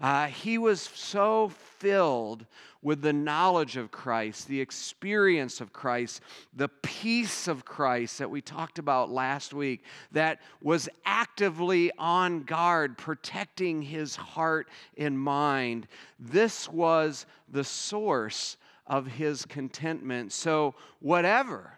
Uh, 0.02 0.26
he 0.26 0.58
was 0.58 0.82
so 0.82 1.50
filled 1.78 2.46
with 2.82 3.04
the 3.04 3.14
knowledge 3.14 3.78
of 3.78 3.92
Christ, 3.92 4.48
the 4.48 4.60
experience 4.60 5.62
of 5.62 5.72
Christ, 5.72 6.22
the 6.56 6.68
peace 6.68 7.48
of 7.48 7.64
Christ 7.64 8.18
that 8.18 8.30
we 8.30 8.42
talked 8.42 8.80
about 8.80 9.12
last 9.12 9.54
week, 9.54 9.84
that 10.12 10.40
was 10.64 10.90
actively 11.06 11.92
on 12.00 12.42
guard, 12.42 12.98
protecting 12.98 13.84
his 13.84 14.16
heart 14.16 14.68
and 14.98 15.20
mind. 15.20 15.88
This 16.20 16.68
was 16.68 17.28
the 17.50 17.64
source 17.64 18.58
of 18.88 19.06
his 19.06 19.46
contentment. 19.46 20.32
So, 20.32 20.74
whatever 21.00 21.78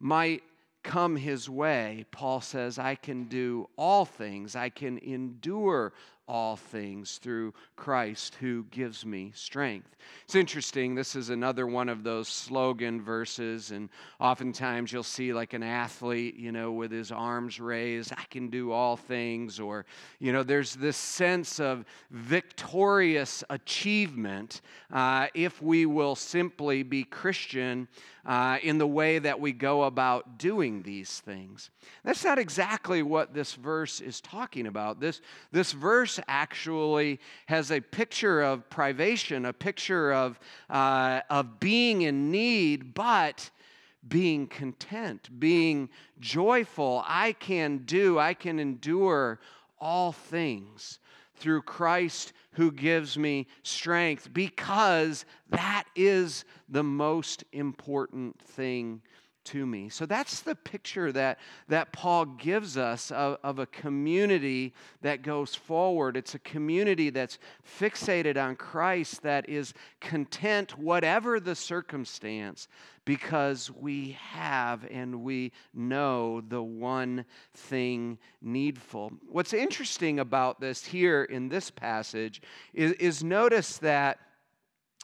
might 0.00 0.42
come 0.82 1.16
his 1.16 1.50
way, 1.50 2.06
Paul 2.10 2.40
says, 2.40 2.78
I 2.78 2.94
can 2.94 3.24
do 3.24 3.68
all 3.76 4.06
things. 4.06 4.56
I 4.56 4.70
can 4.70 4.96
endure 4.98 5.92
all 6.28 6.56
things 6.56 7.18
through 7.18 7.54
Christ 7.74 8.36
who 8.36 8.64
gives 8.70 9.04
me 9.06 9.32
strength. 9.34 9.96
It's 10.24 10.34
interesting, 10.34 10.94
this 10.94 11.16
is 11.16 11.30
another 11.30 11.66
one 11.66 11.88
of 11.88 12.04
those 12.04 12.28
slogan 12.28 13.02
verses, 13.02 13.70
and 13.70 13.88
oftentimes 14.20 14.92
you'll 14.92 15.02
see 15.02 15.32
like 15.32 15.54
an 15.54 15.62
athlete, 15.62 16.36
you 16.36 16.52
know, 16.52 16.70
with 16.70 16.92
his 16.92 17.10
arms 17.10 17.58
raised, 17.58 18.12
I 18.12 18.24
can 18.30 18.48
do 18.48 18.70
all 18.70 18.96
things, 18.96 19.58
or, 19.58 19.86
you 20.20 20.32
know, 20.32 20.42
there's 20.42 20.74
this 20.74 20.96
sense 20.96 21.58
of 21.58 21.84
victorious 22.10 23.42
achievement 23.50 24.60
uh, 24.92 25.28
if 25.34 25.62
we 25.62 25.86
will 25.86 26.14
simply 26.14 26.82
be 26.82 27.04
Christian 27.04 27.88
uh, 28.28 28.58
in 28.62 28.76
the 28.76 28.86
way 28.86 29.18
that 29.18 29.40
we 29.40 29.52
go 29.52 29.84
about 29.84 30.36
doing 30.36 30.82
these 30.82 31.20
things. 31.20 31.70
That's 32.04 32.22
not 32.22 32.38
exactly 32.38 33.02
what 33.02 33.32
this 33.32 33.54
verse 33.54 34.02
is 34.02 34.20
talking 34.20 34.66
about. 34.66 35.00
This, 35.00 35.22
this 35.50 35.72
verse 35.72 36.20
actually 36.28 37.20
has 37.46 37.72
a 37.72 37.80
picture 37.80 38.42
of 38.42 38.68
privation, 38.68 39.46
a 39.46 39.52
picture 39.54 40.12
of, 40.12 40.38
uh, 40.68 41.22
of 41.30 41.58
being 41.58 42.02
in 42.02 42.30
need, 42.30 42.92
but 42.92 43.48
being 44.06 44.46
content, 44.46 45.30
being 45.40 45.88
joyful. 46.20 47.02
I 47.06 47.32
can 47.32 47.78
do, 47.78 48.18
I 48.18 48.34
can 48.34 48.58
endure 48.58 49.40
all 49.80 50.12
things 50.12 50.98
through 51.36 51.62
Christ 51.62 52.34
who 52.58 52.72
gives 52.72 53.16
me 53.16 53.46
strength 53.62 54.34
because 54.34 55.24
that 55.48 55.84
is 55.94 56.44
the 56.68 56.82
most 56.82 57.44
important 57.52 58.36
thing 58.42 59.00
to 59.48 59.64
me. 59.64 59.88
So 59.88 60.04
that's 60.04 60.40
the 60.40 60.54
picture 60.54 61.10
that, 61.12 61.38
that 61.68 61.92
Paul 61.92 62.26
gives 62.26 62.76
us 62.76 63.10
of, 63.10 63.38
of, 63.42 63.58
a 63.58 63.66
community 63.66 64.74
that 65.00 65.22
goes 65.22 65.54
forward. 65.54 66.16
It's 66.16 66.34
a 66.34 66.38
community 66.40 67.10
that's 67.10 67.38
fixated 67.80 68.42
on 68.42 68.56
Christ, 68.56 69.22
that 69.22 69.48
is 69.48 69.72
content, 70.00 70.78
whatever 70.78 71.40
the 71.40 71.54
circumstance, 71.54 72.68
because 73.06 73.70
we 73.70 74.18
have 74.20 74.86
and 74.90 75.22
we 75.22 75.52
know 75.72 76.42
the 76.42 76.62
one 76.62 77.24
thing 77.54 78.18
needful. 78.42 79.12
What's 79.28 79.54
interesting 79.54 80.20
about 80.20 80.60
this 80.60 80.84
here 80.84 81.24
in 81.24 81.48
this 81.48 81.70
passage 81.70 82.42
is, 82.74 82.92
is 82.92 83.24
notice 83.24 83.78
that 83.78 84.18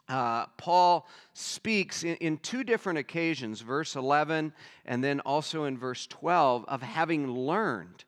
uh, 0.07 0.45
Paul 0.57 1.07
speaks 1.33 2.03
in, 2.03 2.15
in, 2.17 2.37
two 2.37 2.63
different 2.63 2.99
occasions, 2.99 3.61
verse 3.61 3.95
11 3.95 4.53
and 4.85 5.03
then 5.03 5.19
also 5.21 5.63
in 5.63 5.77
verse 5.77 6.05
12, 6.07 6.65
of 6.67 6.81
having 6.81 7.31
learned. 7.31 8.05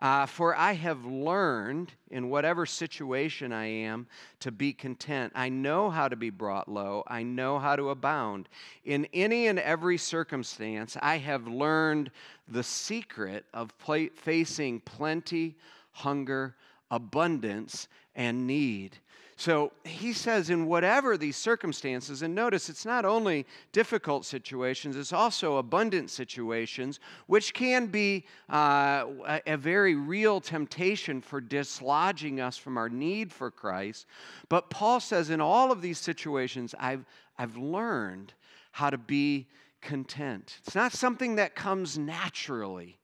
Uh, 0.00 0.24
for 0.24 0.56
I 0.56 0.72
have 0.72 1.04
learned 1.04 1.92
in 2.10 2.30
whatever 2.30 2.64
situation 2.64 3.52
I 3.52 3.66
am 3.66 4.06
to 4.40 4.50
be 4.50 4.72
content. 4.72 5.32
I 5.34 5.50
know 5.50 5.90
how 5.90 6.08
to 6.08 6.16
be 6.16 6.30
brought 6.30 6.68
low. 6.68 7.04
I 7.06 7.22
know 7.22 7.58
how 7.58 7.76
to 7.76 7.90
abound. 7.90 8.48
In 8.84 9.06
any 9.12 9.46
and 9.46 9.58
every 9.58 9.98
circumstance, 9.98 10.96
I 11.02 11.18
have 11.18 11.46
learned 11.46 12.10
the 12.48 12.62
secret 12.62 13.44
of 13.52 13.76
pl- 13.78 14.08
facing 14.16 14.80
plenty, 14.80 15.56
hunger, 15.92 16.56
abundance, 16.90 17.86
and 18.14 18.46
need. 18.46 18.96
So 19.40 19.72
he 19.84 20.12
says, 20.12 20.50
in 20.50 20.66
whatever 20.66 21.16
these 21.16 21.34
circumstances, 21.34 22.20
and 22.20 22.34
notice 22.34 22.68
it's 22.68 22.84
not 22.84 23.06
only 23.06 23.46
difficult 23.72 24.26
situations, 24.26 24.96
it's 24.96 25.14
also 25.14 25.56
abundant 25.56 26.10
situations, 26.10 27.00
which 27.26 27.54
can 27.54 27.86
be 27.86 28.26
uh, 28.50 29.06
a, 29.46 29.56
very 29.56 29.94
real 29.94 30.42
temptation 30.42 31.22
for 31.22 31.40
dislodging 31.40 32.38
us 32.38 32.58
from 32.58 32.76
our 32.76 32.90
need 32.90 33.32
for 33.32 33.50
Christ. 33.50 34.04
But 34.50 34.68
Paul 34.68 35.00
says, 35.00 35.30
in 35.30 35.40
all 35.40 35.72
of 35.72 35.80
these 35.80 35.98
situations, 35.98 36.74
I've, 36.78 37.06
I've 37.38 37.56
learned 37.56 38.34
how 38.72 38.90
to 38.90 38.98
be 38.98 39.46
content. 39.80 40.58
It's 40.66 40.74
not 40.74 40.92
something 40.92 41.36
that 41.36 41.54
comes 41.54 41.96
naturally. 41.96 42.99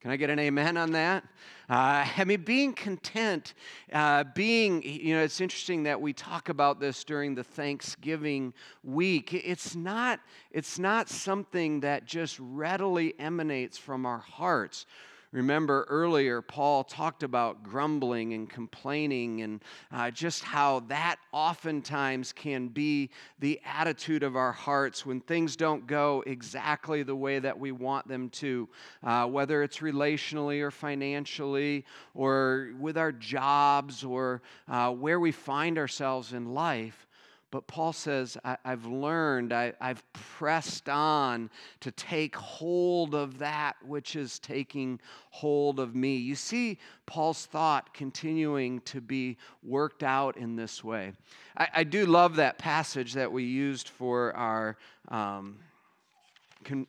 Can 0.00 0.10
I 0.10 0.16
get 0.16 0.30
an 0.30 0.38
amen 0.38 0.78
on 0.78 0.92
that? 0.92 1.24
Uh, 1.68 2.06
I 2.16 2.24
mean, 2.24 2.40
being 2.40 2.72
content, 2.72 3.52
uh, 3.92 4.24
being, 4.34 4.82
you 4.82 5.14
know, 5.14 5.22
it's 5.22 5.42
interesting 5.42 5.82
that 5.82 6.00
we 6.00 6.14
talk 6.14 6.48
about 6.48 6.80
this 6.80 7.04
during 7.04 7.34
the 7.34 7.44
Thanksgiving 7.44 8.54
week. 8.82 9.34
It's 9.34 9.76
not, 9.76 10.20
it's 10.52 10.78
not 10.78 11.10
something 11.10 11.80
that 11.80 12.06
just 12.06 12.38
readily 12.40 13.14
emanates 13.18 13.76
from 13.76 14.06
our 14.06 14.18
hearts. 14.20 14.86
Remember 15.32 15.86
earlier, 15.88 16.42
Paul 16.42 16.82
talked 16.82 17.22
about 17.22 17.62
grumbling 17.62 18.32
and 18.34 18.50
complaining 18.50 19.42
and 19.42 19.62
uh, 19.92 20.10
just 20.10 20.42
how 20.42 20.80
that 20.88 21.16
oftentimes 21.30 22.32
can 22.32 22.66
be 22.66 23.10
the 23.38 23.60
attitude 23.64 24.24
of 24.24 24.34
our 24.34 24.50
hearts 24.50 25.06
when 25.06 25.20
things 25.20 25.54
don't 25.54 25.86
go 25.86 26.24
exactly 26.26 27.04
the 27.04 27.14
way 27.14 27.38
that 27.38 27.56
we 27.56 27.70
want 27.70 28.08
them 28.08 28.28
to, 28.30 28.68
uh, 29.04 29.24
whether 29.26 29.62
it's 29.62 29.78
relationally 29.78 30.62
or 30.62 30.72
financially 30.72 31.84
or 32.14 32.72
with 32.80 32.98
our 32.98 33.12
jobs 33.12 34.02
or 34.02 34.42
uh, 34.66 34.90
where 34.90 35.20
we 35.20 35.30
find 35.30 35.78
ourselves 35.78 36.32
in 36.32 36.54
life. 36.54 37.06
But 37.50 37.66
Paul 37.66 37.92
says, 37.92 38.36
I, 38.44 38.56
have 38.64 38.86
learned, 38.86 39.52
I, 39.52 39.72
I've 39.80 40.04
pressed 40.12 40.88
on 40.88 41.50
to 41.80 41.90
take 41.90 42.36
hold 42.36 43.14
of 43.14 43.38
that 43.38 43.76
which 43.84 44.14
is 44.14 44.38
taking 44.38 45.00
hold 45.30 45.80
of 45.80 45.94
me. 45.94 46.16
You 46.16 46.36
see 46.36 46.78
Paul's 47.06 47.46
thought 47.46 47.92
continuing 47.92 48.80
to 48.82 49.00
be 49.00 49.36
worked 49.64 50.04
out 50.04 50.36
in 50.36 50.54
this 50.54 50.84
way. 50.84 51.12
I, 51.56 51.68
I 51.76 51.84
do 51.84 52.06
love 52.06 52.36
that 52.36 52.58
passage 52.58 53.14
that 53.14 53.32
we 53.32 53.44
used 53.44 53.88
for 53.88 54.34
our. 54.36 54.76
Um, 55.08 55.58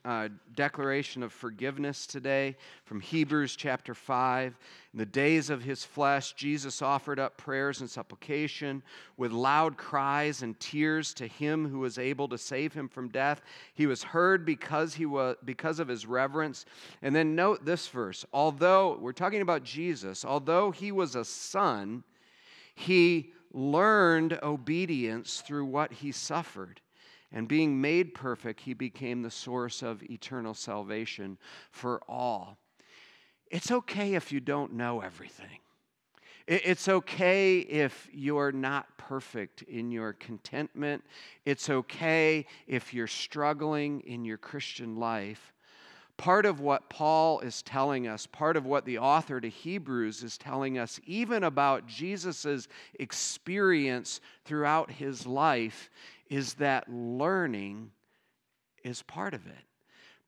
uh, 0.05 0.29
declaration 0.55 1.23
of 1.23 1.31
forgiveness 1.31 2.05
today 2.05 2.55
from 2.83 2.99
Hebrews 2.99 3.55
chapter 3.55 3.93
5. 3.93 4.57
In 4.93 4.97
the 4.99 5.05
days 5.05 5.49
of 5.49 5.63
his 5.63 5.85
flesh, 5.85 6.33
Jesus 6.33 6.81
offered 6.81 7.19
up 7.19 7.37
prayers 7.37 7.81
and 7.81 7.89
supplication 7.89 8.83
with 9.17 9.31
loud 9.31 9.77
cries 9.77 10.41
and 10.41 10.59
tears 10.59 11.13
to 11.15 11.27
him 11.27 11.67
who 11.67 11.79
was 11.79 11.97
able 11.97 12.27
to 12.27 12.37
save 12.37 12.73
him 12.73 12.87
from 12.87 13.09
death. 13.09 13.41
He 13.73 13.87
was 13.87 14.03
heard 14.03 14.45
because, 14.45 14.93
he 14.93 15.05
was, 15.05 15.37
because 15.45 15.79
of 15.79 15.87
his 15.87 16.05
reverence. 16.05 16.65
And 17.01 17.15
then 17.15 17.35
note 17.35 17.65
this 17.65 17.87
verse 17.87 18.25
although, 18.33 18.97
we're 18.99 19.13
talking 19.13 19.41
about 19.41 19.63
Jesus, 19.63 20.25
although 20.25 20.71
he 20.71 20.91
was 20.91 21.15
a 21.15 21.25
son, 21.25 22.03
he 22.75 23.31
learned 23.53 24.39
obedience 24.43 25.41
through 25.41 25.65
what 25.65 25.91
he 25.91 26.11
suffered. 26.11 26.81
And 27.31 27.47
being 27.47 27.79
made 27.79 28.13
perfect, 28.13 28.59
he 28.61 28.73
became 28.73 29.21
the 29.21 29.31
source 29.31 29.81
of 29.81 30.03
eternal 30.03 30.53
salvation 30.53 31.37
for 31.71 32.01
all. 32.07 32.57
It's 33.49 33.71
okay 33.71 34.15
if 34.15 34.31
you 34.31 34.39
don't 34.39 34.73
know 34.73 35.01
everything. 35.01 35.59
It's 36.47 36.89
okay 36.89 37.59
if 37.59 38.09
you're 38.11 38.51
not 38.51 38.97
perfect 38.97 39.61
in 39.63 39.91
your 39.91 40.13
contentment. 40.13 41.03
It's 41.45 41.69
okay 41.69 42.45
if 42.67 42.93
you're 42.93 43.07
struggling 43.07 44.01
in 44.01 44.25
your 44.25 44.37
Christian 44.37 44.97
life. 44.97 45.53
Part 46.17 46.45
of 46.45 46.59
what 46.59 46.89
Paul 46.89 47.39
is 47.39 47.61
telling 47.61 48.07
us, 48.07 48.27
part 48.27 48.57
of 48.57 48.65
what 48.65 48.85
the 48.85 48.97
author 48.97 49.39
to 49.39 49.49
Hebrews 49.49 50.23
is 50.23 50.37
telling 50.37 50.77
us, 50.77 50.99
even 51.05 51.43
about 51.43 51.87
Jesus' 51.87 52.67
experience 52.99 54.19
throughout 54.45 54.91
his 54.91 55.25
life, 55.25 55.89
is 56.31 56.53
that 56.53 56.89
learning 56.89 57.91
is 58.83 59.03
part 59.03 59.33
of 59.33 59.45
it. 59.45 59.65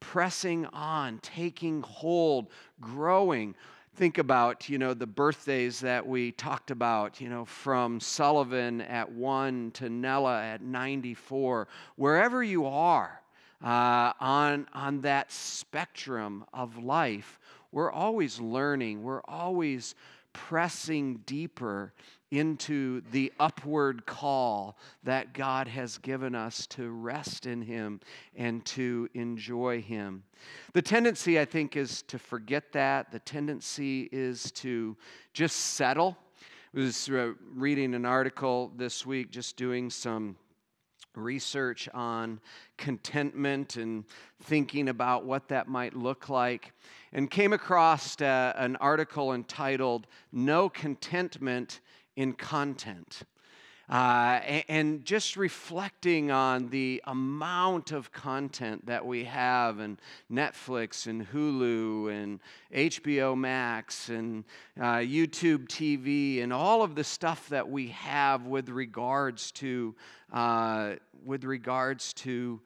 Pressing 0.01 0.65
on, 0.67 1.17
taking 1.19 1.81
hold, 1.81 2.48
growing. 2.81 3.55
Think 3.95 4.17
about, 4.17 4.67
you 4.67 4.77
know, 4.77 4.93
the 4.93 5.07
birthdays 5.07 5.79
that 5.79 6.05
we 6.05 6.33
talked 6.33 6.72
about, 6.72 7.22
you 7.22 7.29
know, 7.29 7.45
from 7.45 8.01
Sullivan 8.01 8.81
at 8.81 9.10
one 9.10 9.72
to 9.75 9.89
Nella 9.89 10.43
at 10.43 10.62
94. 10.62 11.69
Wherever 11.95 12.43
you 12.43 12.65
are 12.65 13.22
uh, 13.63 14.12
on, 14.19 14.67
on 14.74 15.00
that 15.01 15.31
spectrum 15.31 16.43
of 16.53 16.83
life, 16.83 17.39
we're 17.72 17.91
always 17.91 18.41
learning, 18.41 19.03
we're 19.03 19.24
always 19.24 19.95
pressing 20.33 21.22
deeper 21.25 21.93
into 22.33 23.01
the 23.11 23.31
upward 23.39 24.07
call 24.07 24.75
that 25.03 25.33
God 25.33 25.67
has 25.67 25.99
given 25.99 26.33
us 26.33 26.65
to 26.65 26.89
rest 26.89 27.45
in 27.45 27.61
Him 27.61 27.99
and 28.35 28.65
to 28.65 29.07
enjoy 29.13 29.83
Him. 29.83 30.23
The 30.73 30.81
tendency, 30.81 31.39
I 31.39 31.45
think, 31.45 31.77
is 31.77 32.01
to 32.03 32.17
forget 32.17 32.71
that. 32.71 33.11
The 33.11 33.19
tendency 33.19 34.09
is 34.11 34.51
to 34.53 34.97
just 35.33 35.55
settle. 35.55 36.17
I 36.75 36.79
was 36.79 37.07
uh, 37.07 37.33
reading 37.53 37.93
an 37.93 38.03
article 38.03 38.71
this 38.77 39.05
week, 39.05 39.29
just 39.29 39.55
doing 39.55 39.91
some 39.91 40.35
research 41.15 41.87
on 41.93 42.39
contentment 42.77 43.75
and 43.75 44.05
thinking 44.41 44.89
about 44.89 45.23
what 45.23 45.47
that 45.49 45.67
might 45.67 45.95
look 45.95 46.29
like, 46.29 46.73
and 47.11 47.29
came 47.29 47.53
across 47.53 48.19
uh, 48.19 48.53
an 48.55 48.75
article 48.77 49.33
entitled 49.33 50.07
No 50.31 50.67
Contentment 50.67 51.81
in 52.15 52.34
Content. 52.34 53.24
Uh, 53.89 54.39
and, 54.70 55.03
just 55.03 55.36
reflecting 55.36 56.32
on 56.32 56.70
the 56.70 57.01
amount 57.05 57.91
of 57.91 58.13
content 58.13 58.86
that 58.86 59.05
we 59.05 59.25
have 59.25 59.79
and 59.79 60.00
Netflix 60.32 61.05
and 61.05 61.27
Hulu 61.27 62.10
and 62.10 62.39
HBO 62.74 63.38
Max 63.38 64.08
and 64.08 64.46
uh, 64.79 64.96
YouTube 64.96 65.67
TV 65.67 66.41
and 66.41 66.53
all 66.53 66.82
of 66.82 66.96
the 66.96 67.03
stuff 67.03 67.50
that 67.50 67.70
we 67.70 67.89
have 67.89 68.48
with 68.48 68.70
regards 68.70 69.51
to 69.51 69.93
uh, 70.32 70.93
with 71.25 71.43
regards 71.43 72.13
to 72.13 72.62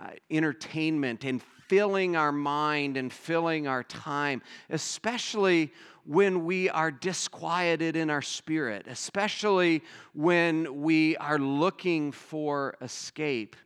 uh, 0.00 0.08
entertainment 0.30 1.24
and 1.24 1.42
filling 1.68 2.16
our 2.16 2.32
mind 2.32 2.96
and 2.96 3.12
filling 3.12 3.66
our 3.66 3.82
time, 3.84 4.42
especially 4.70 5.72
when 6.04 6.44
we 6.44 6.68
are 6.68 6.90
disquieted 6.90 7.96
in 7.96 8.10
our 8.10 8.22
spirit, 8.22 8.86
especially 8.88 9.82
when 10.14 10.82
we 10.82 11.16
are 11.16 11.38
looking 11.38 12.12
for 12.12 12.76
escape. 12.80 13.56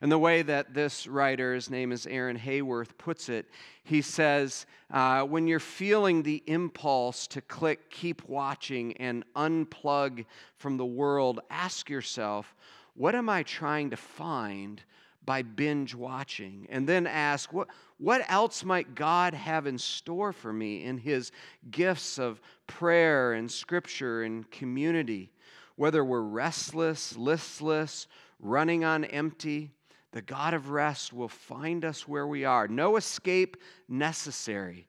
And 0.00 0.10
the 0.10 0.18
way 0.18 0.42
that 0.42 0.74
this 0.74 1.06
writer, 1.06 1.54
his 1.54 1.70
name 1.70 1.92
is 1.92 2.06
Aaron 2.06 2.38
Hayworth, 2.38 2.96
puts 2.98 3.28
it, 3.28 3.46
he 3.84 4.02
says, 4.02 4.66
uh, 4.90 5.22
when 5.24 5.46
you're 5.46 5.60
feeling 5.60 6.22
the 6.22 6.42
impulse 6.46 7.26
to 7.28 7.40
click 7.40 7.90
keep 7.90 8.28
watching 8.28 8.96
and 8.98 9.24
unplug 9.34 10.24
from 10.56 10.76
the 10.76 10.84
world, 10.84 11.40
ask 11.50 11.90
yourself, 11.90 12.54
what 12.94 13.14
am 13.14 13.28
I 13.28 13.42
trying 13.42 13.90
to 13.90 13.96
find 13.96 14.82
by 15.24 15.42
binge 15.42 15.94
watching? 15.94 16.66
And 16.70 16.88
then 16.88 17.06
ask, 17.06 17.52
what, 17.52 17.68
what 18.04 18.22
else 18.28 18.64
might 18.64 18.94
God 18.94 19.32
have 19.32 19.66
in 19.66 19.78
store 19.78 20.32
for 20.34 20.52
me 20.52 20.84
in 20.84 20.98
His 20.98 21.32
gifts 21.70 22.18
of 22.18 22.38
prayer 22.66 23.32
and 23.32 23.50
scripture 23.50 24.24
and 24.24 24.50
community? 24.50 25.32
Whether 25.76 26.04
we're 26.04 26.20
restless, 26.20 27.16
listless, 27.16 28.06
running 28.38 28.84
on 28.84 29.06
empty, 29.06 29.70
the 30.12 30.20
God 30.20 30.52
of 30.52 30.68
rest 30.68 31.14
will 31.14 31.28
find 31.28 31.82
us 31.82 32.06
where 32.06 32.26
we 32.26 32.44
are. 32.44 32.68
No 32.68 32.96
escape 32.96 33.56
necessary. 33.88 34.86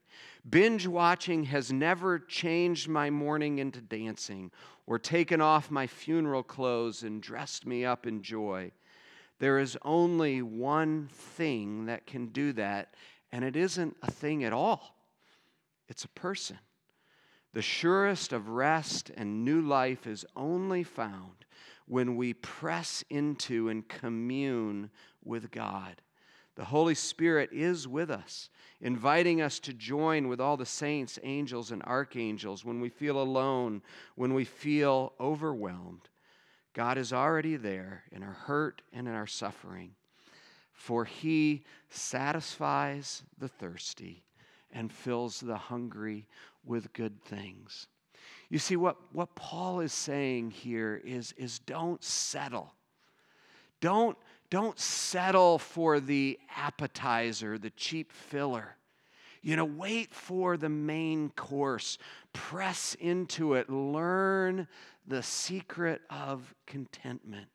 Binge 0.50 0.86
watching 0.86 1.46
has 1.46 1.72
never 1.72 2.20
changed 2.20 2.90
my 2.90 3.10
morning 3.10 3.60
into 3.60 3.80
dancing 3.80 4.52
or 4.88 5.00
taken 5.00 5.40
off 5.40 5.72
my 5.72 5.88
funeral 5.88 6.44
clothes 6.44 7.04
and 7.04 7.22
dressed 7.22 7.66
me 7.66 7.86
up 7.86 8.06
in 8.06 8.22
joy. 8.22 8.72
There 9.40 9.60
is 9.60 9.78
only 9.82 10.42
one 10.42 11.10
thing 11.12 11.86
that 11.86 12.06
can 12.06 12.28
do 12.28 12.54
that, 12.54 12.94
and 13.32 13.44
it 13.44 13.56
isn't 13.56 13.98
a 14.02 14.10
thing 14.10 14.44
at 14.44 14.54
all. 14.54 14.96
It's 15.88 16.06
a 16.06 16.10
person. 16.10 16.60
The 17.54 17.62
surest 17.62 18.34
of 18.34 18.50
rest 18.50 19.12
and 19.16 19.46
new 19.46 19.62
life 19.62 20.08
is 20.08 20.26
only 20.36 20.84
found 20.84 21.46
when 21.88 22.16
we 22.16 22.34
press 22.34 23.04
into 23.10 23.70
and 23.70 23.88
commune 23.88 24.90
with 25.24 25.52
God. 25.52 26.02
The 26.56 26.66
Holy 26.66 26.96
Spirit 26.96 27.50
is 27.52 27.88
with 27.88 28.10
us, 28.10 28.50
inviting 28.80 29.42
us 29.42 29.60
to 29.60 29.74
join 29.74 30.28
with 30.30 30.40
all 30.40 30.56
the 30.58 30.66
saints, 30.66 31.20
angels, 31.24 31.72
and 31.72 31.84
archangels 31.84 32.64
when 32.64 32.80
we 32.80 32.90
feel 32.90 33.22
alone, 33.22 33.82
when 34.16 34.34
we 34.34 34.46
feel 34.46 35.14
overwhelmed. 35.20 36.10
God 36.76 36.98
is 36.98 37.14
already 37.14 37.56
there 37.56 38.04
in 38.12 38.22
our 38.22 38.34
hurt 38.34 38.82
and 38.92 39.08
in 39.08 39.14
our 39.14 39.26
suffering, 39.26 39.92
for 40.74 41.06
He 41.06 41.64
satisfies 41.90 43.24
the 43.40 43.48
thirsty 43.48 44.24
and 44.72 44.92
fills 44.92 45.40
the 45.40 45.56
hungry 45.56 46.28
with 46.66 46.92
good 46.92 47.24
things. 47.24 47.88
You 48.50 48.60
see, 48.60 48.76
what, 48.76 48.98
what 49.14 49.34
Paul 49.36 49.80
is 49.80 49.94
saying 49.94 50.52
here 50.52 51.02
is, 51.04 51.34
is 51.38 51.60
don't 51.60 52.04
settle. 52.04 52.74
Don't 53.80 54.18
don't 54.52 54.80
settle 54.80 55.58
for 55.58 56.00
the 56.00 56.40
appetizer, 56.56 57.58
the 57.58 57.72
cheap 57.72 58.12
filler. 58.12 58.78
You 59.42 59.56
know, 59.56 59.66
wait 59.66 60.14
for 60.14 60.56
the 60.56 60.70
main 60.70 61.30
course. 61.32 61.98
Press 62.32 62.96
into 63.00 63.56
it. 63.56 63.70
Learn 63.70 64.68
the 65.08 65.24
secret 65.24 66.02
of 66.10 66.54
contentment. 66.66 67.50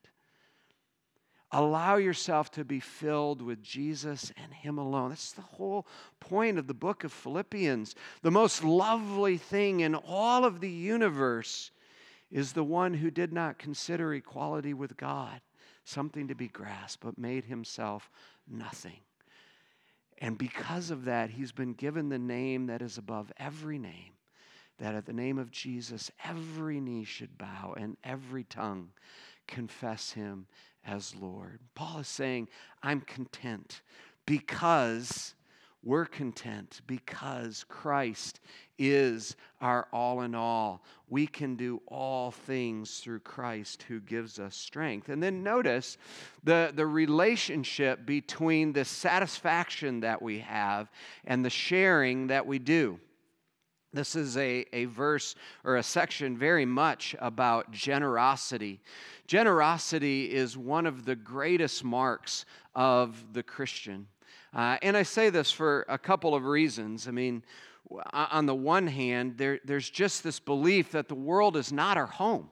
Allow 1.51 1.97
yourself 1.97 2.49
to 2.51 2.63
be 2.63 2.79
filled 2.79 3.41
with 3.41 3.61
Jesus 3.61 4.31
and 4.41 4.53
Him 4.53 4.77
alone. 4.77 5.09
That's 5.09 5.33
the 5.33 5.41
whole 5.41 5.85
point 6.21 6.57
of 6.57 6.67
the 6.67 6.73
book 6.73 7.03
of 7.03 7.11
Philippians. 7.11 7.93
The 8.21 8.31
most 8.31 8.63
lovely 8.63 9.37
thing 9.37 9.81
in 9.81 9.95
all 9.95 10.45
of 10.45 10.61
the 10.61 10.69
universe 10.69 11.71
is 12.29 12.53
the 12.53 12.63
one 12.63 12.93
who 12.93 13.11
did 13.11 13.33
not 13.33 13.59
consider 13.59 14.13
equality 14.13 14.73
with 14.73 14.95
God 14.95 15.41
something 15.83 16.27
to 16.27 16.35
be 16.35 16.47
grasped, 16.47 17.03
but 17.03 17.17
made 17.17 17.45
himself 17.45 18.09
nothing. 18.47 18.99
And 20.19 20.37
because 20.37 20.91
of 20.91 21.05
that, 21.05 21.31
he's 21.31 21.51
been 21.51 21.73
given 21.73 22.09
the 22.09 22.19
name 22.19 22.67
that 22.67 22.81
is 22.81 22.97
above 22.97 23.31
every 23.37 23.79
name, 23.79 24.13
that 24.81 24.95
at 24.95 25.05
the 25.05 25.13
name 25.13 25.37
of 25.37 25.51
Jesus, 25.51 26.09
every 26.25 26.79
knee 26.79 27.03
should 27.03 27.37
bow 27.37 27.75
and 27.77 27.95
every 28.03 28.43
tongue 28.43 28.89
confess 29.47 30.11
him 30.11 30.47
as 30.83 31.15
Lord. 31.15 31.59
Paul 31.75 31.99
is 31.99 32.07
saying, 32.07 32.47
I'm 32.81 33.01
content 33.01 33.81
because 34.25 35.35
we're 35.83 36.05
content 36.05 36.81
because 36.87 37.63
Christ 37.69 38.39
is 38.79 39.35
our 39.61 39.87
all 39.93 40.21
in 40.21 40.33
all. 40.33 40.83
We 41.09 41.27
can 41.27 41.55
do 41.55 41.79
all 41.87 42.31
things 42.31 42.99
through 42.99 43.19
Christ 43.19 43.83
who 43.83 43.99
gives 43.99 44.39
us 44.39 44.55
strength. 44.55 45.09
And 45.09 45.21
then 45.21 45.43
notice 45.43 45.97
the, 46.43 46.71
the 46.75 46.87
relationship 46.87 48.03
between 48.07 48.73
the 48.73 48.85
satisfaction 48.85 49.99
that 49.99 50.23
we 50.23 50.39
have 50.39 50.89
and 51.23 51.45
the 51.45 51.51
sharing 51.51 52.27
that 52.27 52.47
we 52.47 52.57
do. 52.57 52.99
This 53.93 54.15
is 54.15 54.37
a, 54.37 54.65
a 54.71 54.85
verse 54.85 55.35
or 55.65 55.75
a 55.75 55.83
section 55.83 56.37
very 56.37 56.65
much 56.65 57.15
about 57.19 57.71
generosity. 57.71 58.79
Generosity 59.27 60.31
is 60.31 60.57
one 60.57 60.85
of 60.85 61.05
the 61.05 61.15
greatest 61.15 61.83
marks 61.83 62.45
of 62.73 63.33
the 63.33 63.43
Christian. 63.43 64.07
Uh, 64.53 64.77
and 64.81 64.95
I 64.95 65.03
say 65.03 65.29
this 65.29 65.51
for 65.51 65.85
a 65.89 65.97
couple 65.97 66.33
of 66.35 66.45
reasons. 66.45 67.07
I 67.07 67.11
mean, 67.11 67.43
on 68.13 68.45
the 68.45 68.55
one 68.55 68.87
hand, 68.87 69.37
there, 69.37 69.59
there's 69.65 69.89
just 69.89 70.23
this 70.23 70.39
belief 70.39 70.91
that 70.91 71.07
the 71.09 71.15
world 71.15 71.57
is 71.57 71.73
not 71.73 71.97
our 71.97 72.07
home. 72.07 72.49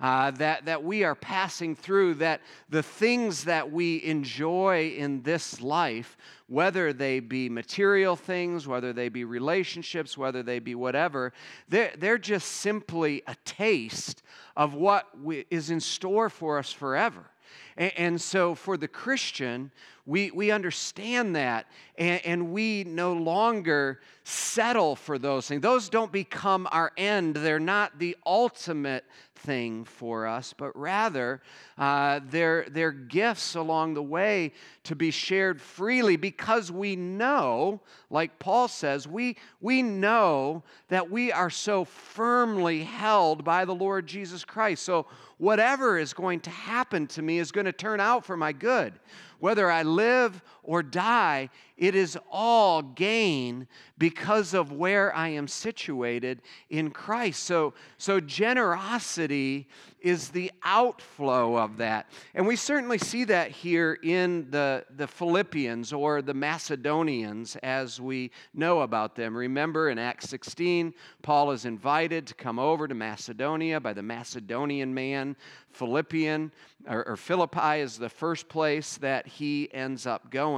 Uh, 0.00 0.30
that, 0.30 0.64
that 0.64 0.82
we 0.82 1.04
are 1.04 1.14
passing 1.14 1.76
through, 1.76 2.14
that 2.14 2.40
the 2.70 2.82
things 2.82 3.44
that 3.44 3.70
we 3.70 4.02
enjoy 4.02 4.88
in 4.96 5.22
this 5.22 5.60
life, 5.60 6.16
whether 6.46 6.92
they 6.92 7.20
be 7.20 7.50
material 7.50 8.16
things, 8.16 8.66
whether 8.66 8.94
they 8.94 9.10
be 9.10 9.24
relationships, 9.24 10.16
whether 10.16 10.42
they 10.42 10.58
be 10.58 10.74
whatever, 10.74 11.34
they're, 11.68 11.92
they're 11.98 12.18
just 12.18 12.48
simply 12.48 13.22
a 13.26 13.36
taste 13.44 14.22
of 14.56 14.72
what 14.74 15.06
we, 15.20 15.44
is 15.50 15.70
in 15.70 15.80
store 15.80 16.30
for 16.30 16.58
us 16.58 16.72
forever. 16.72 17.30
And, 17.76 18.20
so 18.20 18.54
for 18.54 18.76
the 18.76 18.88
Christian, 18.88 19.70
we, 20.04 20.30
we 20.32 20.50
understand 20.50 21.36
that 21.36 21.66
and, 21.96 22.20
and 22.26 22.52
we 22.52 22.84
no 22.84 23.14
longer 23.14 24.00
settle 24.24 24.96
for 24.96 25.18
those 25.18 25.48
things. 25.48 25.62
Those 25.62 25.88
don't 25.88 26.12
become 26.12 26.68
our 26.72 26.92
end, 26.96 27.36
they're 27.36 27.58
not 27.58 27.98
the 27.98 28.16
ultimate 28.26 29.04
thing 29.40 29.84
for 29.84 30.26
us, 30.26 30.54
but 30.56 30.76
rather 30.76 31.40
uh, 31.78 32.20
they're, 32.28 32.66
they're 32.70 32.92
gifts 32.92 33.54
along 33.54 33.94
the 33.94 34.02
way 34.02 34.52
to 34.84 34.94
be 34.94 35.10
shared 35.10 35.60
freely 35.60 36.16
because 36.16 36.70
we 36.70 36.96
know, 36.96 37.80
like 38.10 38.38
Paul 38.38 38.68
says, 38.68 39.08
we, 39.08 39.36
we 39.60 39.82
know 39.82 40.62
that 40.88 41.10
we 41.10 41.32
are 41.32 41.50
so 41.50 41.84
firmly 41.84 42.84
held 42.84 43.44
by 43.44 43.64
the 43.64 43.74
Lord 43.74 44.06
Jesus 44.06 44.44
Christ. 44.44 44.82
So 44.82 45.06
whatever 45.38 45.98
is 45.98 46.12
going 46.12 46.40
to 46.40 46.50
happen 46.50 47.06
to 47.08 47.22
me 47.22 47.38
is 47.38 47.52
going 47.52 47.66
to 47.66 47.72
turn 47.72 48.00
out 48.00 48.24
for 48.24 48.36
my 48.36 48.52
good. 48.52 48.92
Whether 49.38 49.70
I 49.70 49.82
live 49.82 50.42
or 50.62 50.82
die, 50.82 51.48
it 51.76 51.94
is 51.94 52.18
all 52.30 52.82
gain 52.82 53.66
because 53.96 54.54
of 54.54 54.72
where 54.72 55.14
I 55.14 55.28
am 55.28 55.48
situated 55.48 56.42
in 56.68 56.90
Christ. 56.90 57.42
So, 57.44 57.74
so 57.96 58.20
generosity 58.20 59.66
is 60.00 60.28
the 60.30 60.50
outflow 60.62 61.56
of 61.56 61.76
that. 61.78 62.10
And 62.34 62.46
we 62.46 62.56
certainly 62.56 62.98
see 62.98 63.24
that 63.24 63.50
here 63.50 63.98
in 64.02 64.50
the, 64.50 64.84
the 64.96 65.06
Philippians 65.06 65.92
or 65.92 66.22
the 66.22 66.34
Macedonians 66.34 67.56
as 67.56 68.00
we 68.00 68.30
know 68.54 68.80
about 68.80 69.14
them. 69.14 69.36
Remember 69.36 69.90
in 69.90 69.98
Acts 69.98 70.28
16, 70.30 70.94
Paul 71.22 71.50
is 71.50 71.64
invited 71.64 72.26
to 72.26 72.34
come 72.34 72.58
over 72.58 72.88
to 72.88 72.94
Macedonia 72.94 73.80
by 73.80 73.92
the 73.92 74.02
Macedonian 74.02 74.92
man, 74.92 75.36
Philippian, 75.72 76.50
or, 76.88 77.06
or 77.06 77.16
Philippi 77.16 77.80
is 77.80 77.98
the 77.98 78.08
first 78.08 78.48
place 78.48 78.96
that 78.98 79.26
he 79.26 79.68
ends 79.72 80.06
up 80.06 80.30
going. 80.30 80.49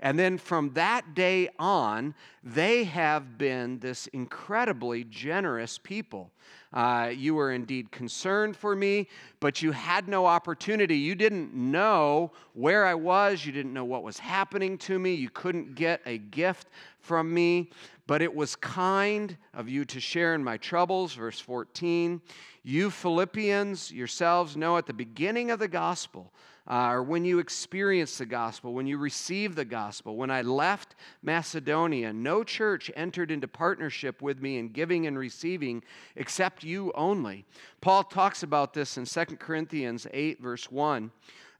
And 0.00 0.18
then 0.18 0.38
from 0.38 0.72
that 0.74 1.14
day 1.14 1.48
on, 1.58 2.14
they 2.42 2.84
have 2.84 3.36
been 3.36 3.78
this 3.80 4.06
incredibly 4.08 5.04
generous 5.04 5.78
people. 5.78 6.30
Uh, 6.72 7.10
you 7.14 7.34
were 7.34 7.52
indeed 7.52 7.90
concerned 7.90 8.56
for 8.56 8.76
me, 8.76 9.08
but 9.40 9.62
you 9.62 9.72
had 9.72 10.06
no 10.06 10.26
opportunity. 10.26 10.96
You 10.96 11.14
didn't 11.14 11.54
know 11.54 12.30
where 12.52 12.84
I 12.84 12.94
was. 12.94 13.44
You 13.44 13.52
didn't 13.52 13.72
know 13.72 13.86
what 13.86 14.02
was 14.02 14.18
happening 14.18 14.76
to 14.78 14.98
me. 14.98 15.14
You 15.14 15.30
couldn't 15.30 15.74
get 15.74 16.00
a 16.04 16.18
gift 16.18 16.68
from 17.00 17.32
me, 17.32 17.70
but 18.06 18.20
it 18.22 18.34
was 18.34 18.54
kind 18.54 19.36
of 19.54 19.68
you 19.68 19.84
to 19.86 19.98
share 19.98 20.34
in 20.34 20.44
my 20.44 20.58
troubles. 20.58 21.14
Verse 21.14 21.40
14. 21.40 22.20
You 22.62 22.90
Philippians 22.90 23.90
yourselves 23.90 24.56
know 24.56 24.76
at 24.76 24.86
the 24.86 24.92
beginning 24.92 25.50
of 25.50 25.58
the 25.58 25.68
gospel, 25.68 26.32
uh, 26.68 26.90
or 26.90 27.02
when 27.02 27.24
you 27.24 27.38
experienced 27.38 28.18
the 28.18 28.26
gospel, 28.26 28.74
when 28.74 28.86
you 28.86 28.98
received 28.98 29.56
the 29.56 29.64
gospel, 29.64 30.16
when 30.16 30.30
I 30.30 30.42
left 30.42 30.96
Macedonia, 31.22 32.12
no 32.12 32.44
church 32.44 32.90
entered 32.94 33.30
into 33.30 33.48
partnership 33.48 34.20
with 34.20 34.42
me 34.42 34.58
in 34.58 34.68
giving 34.68 35.06
and 35.06 35.18
receiving 35.18 35.82
except 36.14 36.62
you 36.62 36.92
only. 36.94 37.46
Paul 37.80 38.04
talks 38.04 38.42
about 38.42 38.74
this 38.74 38.98
in 38.98 39.06
2 39.06 39.36
Corinthians 39.36 40.06
8, 40.12 40.42
verse 40.42 40.70
1. 40.70 41.10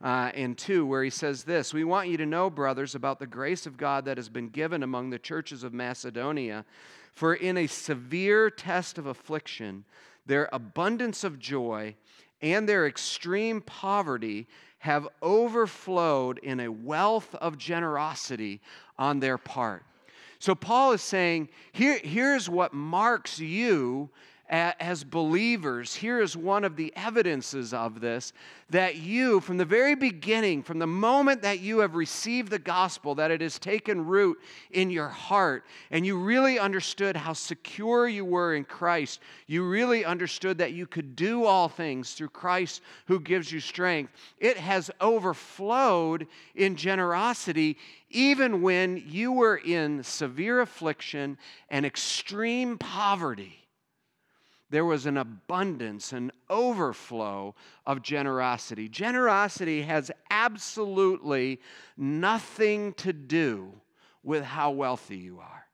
Uh, 0.01 0.31
and 0.33 0.57
2, 0.57 0.85
where 0.85 1.03
he 1.03 1.09
says 1.09 1.43
this 1.43 1.73
We 1.73 1.83
want 1.83 2.07
you 2.07 2.15
to 2.15 2.25
know, 2.25 2.49
brothers, 2.49 2.95
about 2.95 3.19
the 3.19 3.27
grace 3.27 3.65
of 3.65 3.75
God 3.75 4.05
that 4.05 4.15
has 4.15 4.29
been 4.29 4.47
given 4.47 4.81
among 4.81 5.09
the 5.09 5.19
churches 5.19 5.61
of 5.65 5.73
Macedonia. 5.73 6.63
For 7.11 7.33
in 7.33 7.57
a 7.57 7.67
severe 7.67 8.49
test 8.49 8.97
of 8.97 9.07
affliction, 9.07 9.83
their 10.25 10.47
abundance 10.53 11.25
of 11.25 11.37
joy 11.37 11.95
and 12.41 12.69
their 12.69 12.87
extreme 12.87 13.61
poverty 13.61 14.47
have 14.79 15.07
overflowed 15.21 16.39
in 16.39 16.59
a 16.59 16.71
wealth 16.71 17.35
of 17.35 17.57
generosity 17.57 18.61
on 18.97 19.19
their 19.19 19.37
part. 19.37 19.83
So, 20.39 20.55
Paul 20.55 20.93
is 20.93 21.01
saying, 21.01 21.49
Here, 21.73 21.99
here's 22.01 22.49
what 22.49 22.73
marks 22.73 23.39
you 23.39 24.09
as 24.49 25.03
believers, 25.03 25.93
here 25.93 26.19
is 26.19 26.35
one 26.35 26.63
of 26.63 26.75
the 26.75 26.91
evidences 26.95 27.71
of 27.71 28.01
this 28.01 28.33
that 28.71 28.95
you, 28.95 29.39
from 29.39 29.57
the 29.57 29.65
very 29.65 29.95
beginning, 29.95 30.63
from 30.63 30.79
the 30.79 30.87
moment 30.87 31.41
that 31.43 31.59
you 31.59 31.79
have 31.79 31.95
received 31.95 32.49
the 32.49 32.59
gospel, 32.59 33.15
that 33.15 33.29
it 33.29 33.41
has 33.41 33.59
taken 33.59 34.05
root 34.05 34.39
in 34.71 34.89
your 34.89 35.07
heart, 35.07 35.65
and 35.91 36.05
you 36.05 36.17
really 36.17 36.57
understood 36.57 37.15
how 37.15 37.33
secure 37.33 38.07
you 38.07 38.25
were 38.25 38.55
in 38.55 38.63
Christ, 38.63 39.21
you 39.45 39.67
really 39.67 40.03
understood 40.03 40.57
that 40.57 40.73
you 40.73 40.87
could 40.87 41.15
do 41.15 41.45
all 41.45 41.69
things 41.69 42.13
through 42.13 42.29
Christ 42.29 42.81
who 43.05 43.19
gives 43.19 43.51
you 43.51 43.59
strength. 43.59 44.13
It 44.39 44.57
has 44.57 44.89
overflowed 44.99 46.27
in 46.55 46.75
generosity, 46.75 47.77
even 48.09 48.63
when 48.63 49.03
you 49.07 49.31
were 49.31 49.57
in 49.57 50.03
severe 50.03 50.61
affliction 50.61 51.37
and 51.69 51.85
extreme 51.85 52.77
poverty 52.79 53.59
there 54.69 54.85
was 54.85 55.05
an 55.05 55.17
abundance, 55.17 56.13
an 56.13 56.31
overflow 56.49 57.55
of 57.85 58.01
generosity. 58.01 58.87
Generosity 58.87 59.81
has 59.81 60.11
absolutely 60.29 61.59
nothing 61.97 62.93
to 62.93 63.11
do 63.13 63.73
with 64.23 64.43
how 64.43 64.71
wealthy 64.71 65.17
you 65.17 65.39
are. 65.39 65.65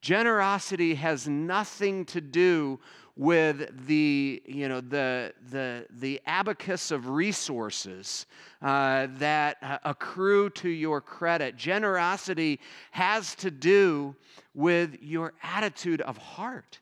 Generosity 0.00 0.94
has 0.96 1.28
nothing 1.28 2.04
to 2.06 2.20
do 2.20 2.80
with 3.14 3.86
the 3.86 4.42
you 4.46 4.68
know 4.68 4.80
the 4.80 5.32
the 5.50 5.86
the 5.90 6.20
abacus 6.26 6.90
of 6.90 7.08
resources 7.10 8.26
uh, 8.62 9.06
that 9.18 9.58
uh, 9.62 9.78
accrue 9.84 10.48
to 10.48 10.70
your 10.70 11.00
credit 11.00 11.54
generosity 11.56 12.58
has 12.90 13.34
to 13.34 13.50
do 13.50 14.16
with 14.54 14.96
your 15.02 15.34
attitude 15.42 16.00
of 16.00 16.16
heart 16.16 16.80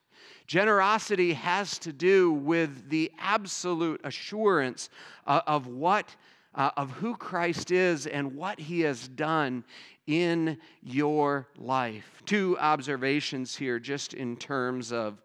Generosity 0.50 1.34
has 1.34 1.78
to 1.78 1.92
do 1.92 2.32
with 2.32 2.90
the 2.90 3.12
absolute 3.20 4.00
assurance 4.02 4.90
uh, 5.24 5.42
of 5.46 5.68
what 5.68 6.16
uh, 6.56 6.72
of 6.76 6.90
who 6.90 7.14
Christ 7.16 7.70
is 7.70 8.08
and 8.08 8.34
what 8.34 8.58
he 8.58 8.80
has 8.80 9.06
done 9.06 9.62
in 10.08 10.58
your 10.82 11.46
life. 11.56 12.20
Two 12.26 12.58
observations 12.58 13.54
here 13.54 13.78
just 13.78 14.12
in 14.12 14.36
terms 14.36 14.90
of 14.90 15.22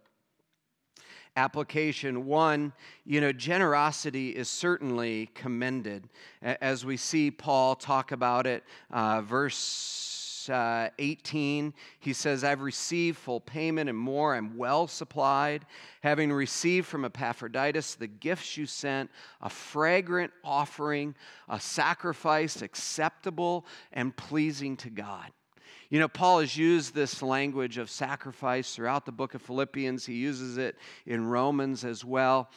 application. 1.36 2.28
One, 2.28 2.72
you 3.04 3.20
know, 3.20 3.32
generosity 3.32 4.30
is 4.30 4.48
certainly 4.48 5.32
commended. 5.34 6.08
As 6.44 6.86
we 6.86 6.98
see 6.98 7.32
Paul 7.32 7.74
talk 7.74 8.12
about 8.12 8.46
it, 8.46 8.64
uh, 8.92 9.22
verse 9.22 10.15
uh, 10.50 10.90
18, 11.00 11.74
he 12.00 12.14
says, 12.14 12.44
I've 12.44 12.62
received 12.62 13.18
full 13.18 13.40
payment 13.40 13.90
and 13.90 13.98
more. 13.98 14.36
I'm 14.36 14.58
well 14.58 14.88
supplied, 14.88 15.66
having 16.02 16.32
received 16.32 16.88
from 16.88 17.06
Epaphroditus 17.06 17.96
the 17.96 18.08
gifts 18.08 18.58
you 18.58 18.66
sent, 18.66 19.10
a 19.42 19.50
fragrant 19.50 20.32
offering, 20.44 21.16
a 21.50 21.60
sacrifice 21.60 22.62
acceptable 22.62 23.66
and 23.94 24.16
pleasing 24.16 24.78
to 24.78 24.90
God. 24.90 25.32
You 25.90 26.00
know, 26.00 26.08
Paul 26.08 26.40
has 26.40 26.58
used 26.58 26.96
this 26.96 27.22
language 27.22 27.78
of 27.78 27.90
sacrifice 27.90 28.76
throughout 28.76 29.06
the 29.06 29.12
book 29.12 29.36
of 29.36 29.42
Philippians. 29.42 30.06
He 30.06 30.16
uses 30.16 30.58
it 30.58 30.78
in 31.06 31.28
Romans 31.28 31.86
as 31.86 32.04
well. 32.04 32.50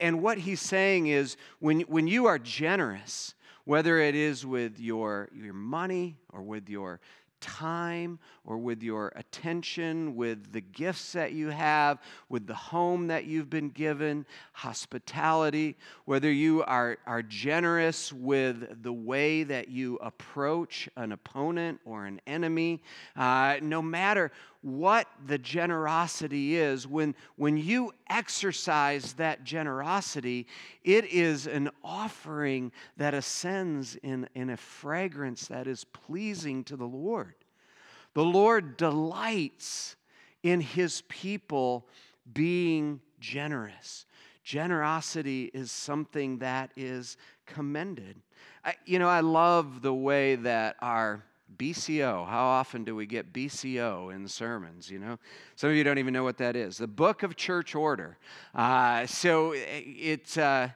And 0.00 0.20
what 0.20 0.38
he's 0.38 0.60
saying 0.60 1.06
is 1.06 1.36
when, 1.60 1.82
when 1.82 2.08
you 2.08 2.26
are 2.26 2.38
generous, 2.38 3.34
whether 3.64 3.98
it 3.98 4.14
is 4.14 4.44
with 4.44 4.80
your, 4.80 5.28
your 5.32 5.54
money 5.54 6.16
or 6.30 6.42
with 6.42 6.68
your 6.68 7.00
time 7.42 8.18
or 8.44 8.56
with 8.56 8.82
your 8.82 9.12
attention, 9.16 10.16
with 10.16 10.52
the 10.52 10.60
gifts 10.60 11.12
that 11.12 11.32
you 11.32 11.48
have, 11.48 11.98
with 12.30 12.46
the 12.46 12.54
home 12.54 13.08
that 13.08 13.24
you've 13.26 13.50
been 13.50 13.68
given, 13.68 14.24
hospitality, 14.52 15.76
whether 16.06 16.32
you 16.32 16.62
are, 16.62 16.96
are 17.06 17.22
generous 17.22 18.12
with 18.12 18.82
the 18.82 18.92
way 18.92 19.42
that 19.42 19.68
you 19.68 19.96
approach 19.96 20.88
an 20.96 21.12
opponent 21.12 21.78
or 21.84 22.06
an 22.06 22.20
enemy, 22.26 22.82
uh, 23.16 23.56
no 23.60 23.82
matter 23.82 24.32
what 24.62 25.08
the 25.26 25.38
generosity 25.38 26.56
is, 26.56 26.86
when, 26.86 27.14
when 27.36 27.56
you 27.56 27.92
exercise 28.08 29.12
that 29.14 29.42
generosity, 29.44 30.46
it 30.84 31.04
is 31.06 31.46
an 31.48 31.68
offering 31.82 32.70
that 32.96 33.12
ascends 33.12 33.96
in, 33.96 34.28
in 34.34 34.50
a 34.50 34.56
fragrance 34.56 35.48
that 35.48 35.66
is 35.66 35.84
pleasing 35.84 36.62
to 36.64 36.76
the 36.76 36.86
Lord. 36.86 37.34
The 38.14 38.24
Lord 38.24 38.76
delights 38.76 39.96
in 40.42 40.60
his 40.60 41.02
people 41.08 41.88
being 42.32 43.00
generous. 43.18 44.06
Generosity 44.44 45.50
is 45.54 45.72
something 45.72 46.38
that 46.38 46.70
is 46.76 47.16
commended. 47.46 48.16
I, 48.64 48.74
you 48.84 48.98
know, 48.98 49.08
I 49.08 49.20
love 49.20 49.82
the 49.82 49.94
way 49.94 50.36
that 50.36 50.76
our 50.80 51.24
BCO. 51.58 52.26
How 52.26 52.44
often 52.44 52.84
do 52.84 52.94
we 52.94 53.06
get 53.06 53.32
BCO 53.32 54.14
in 54.14 54.26
sermons? 54.28 54.90
You 54.90 54.98
know, 54.98 55.18
some 55.56 55.70
of 55.70 55.76
you 55.76 55.84
don't 55.84 55.98
even 55.98 56.12
know 56.12 56.24
what 56.24 56.38
that 56.38 56.56
is. 56.56 56.78
The 56.78 56.86
Book 56.86 57.22
of 57.22 57.36
Church 57.36 57.74
Order. 57.74 58.18
Uh, 58.54 59.06
so 59.06 59.52
it's. 59.54 60.36
Uh, 60.36 60.70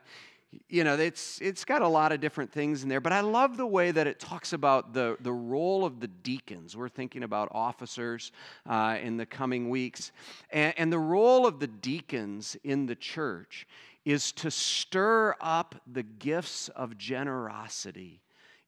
you 0.68 0.84
know, 0.84 0.94
it's, 0.94 1.40
it's 1.40 1.64
got 1.64 1.82
a 1.82 1.88
lot 1.88 2.12
of 2.12 2.20
different 2.20 2.50
things 2.50 2.82
in 2.82 2.88
there, 2.88 3.00
but 3.00 3.12
I 3.12 3.20
love 3.20 3.56
the 3.56 3.66
way 3.66 3.90
that 3.90 4.06
it 4.06 4.18
talks 4.18 4.52
about 4.52 4.94
the, 4.94 5.16
the 5.20 5.32
role 5.32 5.84
of 5.84 6.00
the 6.00 6.08
deacons. 6.08 6.76
We're 6.76 6.88
thinking 6.88 7.22
about 7.22 7.48
officers 7.52 8.32
uh, 8.64 8.96
in 9.02 9.16
the 9.16 9.26
coming 9.26 9.68
weeks. 9.68 10.12
And, 10.50 10.74
and 10.78 10.92
the 10.92 10.98
role 10.98 11.46
of 11.46 11.60
the 11.60 11.66
deacons 11.66 12.56
in 12.64 12.86
the 12.86 12.94
church 12.94 13.66
is 14.04 14.32
to 14.32 14.50
stir 14.50 15.34
up 15.40 15.74
the 15.86 16.04
gifts 16.04 16.68
of 16.70 16.96
generosity 16.96 18.22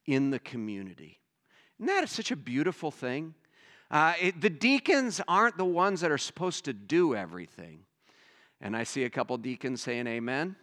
in 0.04 0.30
the 0.30 0.38
community. 0.40 1.20
Isn't 1.78 1.86
that 1.86 2.08
such 2.08 2.30
a 2.30 2.36
beautiful 2.36 2.90
thing? 2.90 3.34
Uh, 3.90 4.14
it, 4.20 4.40
the 4.40 4.50
deacons 4.50 5.20
aren't 5.28 5.56
the 5.56 5.64
ones 5.64 6.00
that 6.00 6.10
are 6.10 6.18
supposed 6.18 6.64
to 6.66 6.72
do 6.72 7.14
everything. 7.14 7.80
And 8.60 8.76
I 8.76 8.84
see 8.84 9.04
a 9.04 9.10
couple 9.10 9.36
deacons 9.38 9.82
saying 9.82 10.06
amen. 10.06 10.56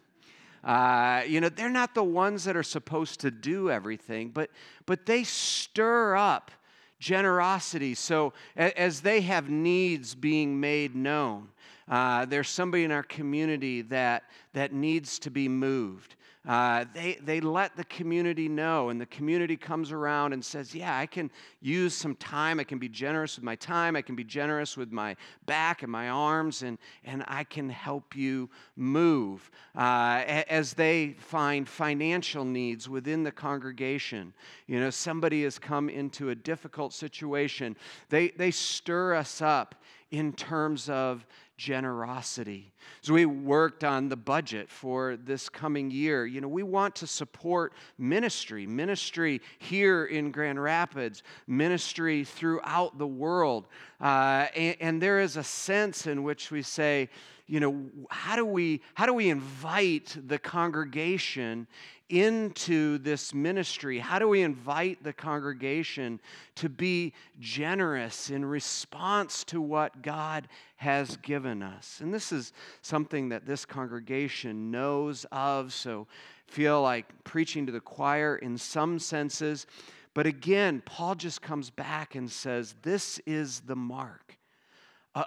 Uh, 0.62 1.22
you 1.26 1.40
know, 1.40 1.48
they're 1.48 1.70
not 1.70 1.94
the 1.94 2.04
ones 2.04 2.44
that 2.44 2.56
are 2.56 2.62
supposed 2.62 3.20
to 3.20 3.30
do 3.30 3.70
everything, 3.70 4.30
but, 4.30 4.50
but 4.84 5.06
they 5.06 5.24
stir 5.24 6.16
up 6.16 6.50
generosity. 6.98 7.94
So 7.94 8.32
as 8.56 9.00
they 9.00 9.20
have 9.22 9.48
needs 9.48 10.14
being 10.14 10.58
made 10.58 10.94
known, 10.94 11.48
uh, 11.88 12.24
there's 12.24 12.48
somebody 12.48 12.84
in 12.84 12.90
our 12.90 13.04
community 13.04 13.82
that, 13.82 14.24
that 14.54 14.72
needs 14.72 15.18
to 15.20 15.30
be 15.30 15.48
moved. 15.48 16.16
Uh, 16.46 16.84
they, 16.94 17.18
they 17.24 17.40
let 17.40 17.76
the 17.76 17.84
community 17.84 18.48
know, 18.48 18.90
and 18.90 19.00
the 19.00 19.06
community 19.06 19.56
comes 19.56 19.90
around 19.90 20.32
and 20.32 20.44
says, 20.44 20.74
Yeah, 20.74 20.96
I 20.96 21.06
can 21.06 21.30
use 21.60 21.92
some 21.92 22.14
time. 22.16 22.60
I 22.60 22.64
can 22.64 22.78
be 22.78 22.88
generous 22.88 23.36
with 23.36 23.44
my 23.44 23.56
time. 23.56 23.96
I 23.96 24.02
can 24.02 24.14
be 24.14 24.22
generous 24.22 24.76
with 24.76 24.92
my 24.92 25.16
back 25.46 25.82
and 25.82 25.90
my 25.90 26.08
arms, 26.08 26.62
and, 26.62 26.78
and 27.04 27.24
I 27.26 27.42
can 27.42 27.68
help 27.68 28.14
you 28.14 28.48
move. 28.76 29.50
Uh, 29.74 30.22
as 30.48 30.74
they 30.74 31.16
find 31.18 31.68
financial 31.68 32.44
needs 32.44 32.88
within 32.88 33.24
the 33.24 33.32
congregation, 33.32 34.32
you 34.68 34.78
know, 34.78 34.90
somebody 34.90 35.42
has 35.42 35.58
come 35.58 35.88
into 35.88 36.30
a 36.30 36.34
difficult 36.34 36.92
situation, 36.92 37.76
they, 38.08 38.28
they 38.28 38.52
stir 38.52 39.14
us 39.14 39.42
up 39.42 39.74
in 40.12 40.32
terms 40.32 40.88
of 40.88 41.26
generosity. 41.56 42.72
So 43.00 43.14
we 43.14 43.26
worked 43.26 43.84
on 43.84 44.08
the 44.08 44.16
budget 44.16 44.68
for 44.68 45.16
this 45.16 45.48
coming 45.48 45.90
year. 45.90 46.26
You 46.26 46.40
know, 46.40 46.48
we 46.48 46.62
want 46.62 46.94
to 46.96 47.06
support 47.06 47.72
ministry, 47.98 48.66
ministry 48.66 49.40
here 49.58 50.04
in 50.04 50.30
Grand 50.30 50.62
Rapids, 50.62 51.22
ministry 51.46 52.24
throughout 52.24 52.98
the 52.98 53.06
world. 53.06 53.68
Uh, 54.00 54.46
and, 54.54 54.76
and 54.80 55.02
there 55.02 55.20
is 55.20 55.36
a 55.36 55.44
sense 55.44 56.06
in 56.06 56.22
which 56.22 56.50
we 56.50 56.62
say, 56.62 57.08
you 57.46 57.60
know, 57.60 57.86
how 58.10 58.34
do 58.34 58.44
we 58.44 58.82
how 58.94 59.06
do 59.06 59.14
we 59.14 59.30
invite 59.30 60.16
the 60.26 60.38
congregation 60.38 61.68
into 62.08 62.98
this 62.98 63.34
ministry? 63.34 63.98
How 63.98 64.18
do 64.18 64.28
we 64.28 64.42
invite 64.42 65.02
the 65.02 65.12
congregation 65.12 66.20
to 66.56 66.68
be 66.68 67.12
generous 67.40 68.30
in 68.30 68.44
response 68.44 69.44
to 69.44 69.60
what 69.60 70.02
God 70.02 70.48
has 70.76 71.16
given 71.18 71.62
us? 71.62 72.00
And 72.00 72.12
this 72.12 72.32
is 72.32 72.52
something 72.82 73.30
that 73.30 73.46
this 73.46 73.64
congregation 73.64 74.70
knows 74.70 75.26
of, 75.32 75.72
so 75.72 76.06
feel 76.46 76.80
like 76.82 77.06
preaching 77.24 77.66
to 77.66 77.72
the 77.72 77.80
choir 77.80 78.36
in 78.36 78.56
some 78.56 78.98
senses. 78.98 79.66
But 80.14 80.26
again, 80.26 80.82
Paul 80.86 81.14
just 81.14 81.42
comes 81.42 81.70
back 81.70 82.14
and 82.14 82.30
says, 82.30 82.74
This 82.82 83.20
is 83.26 83.60
the 83.60 83.76
mark 83.76 84.26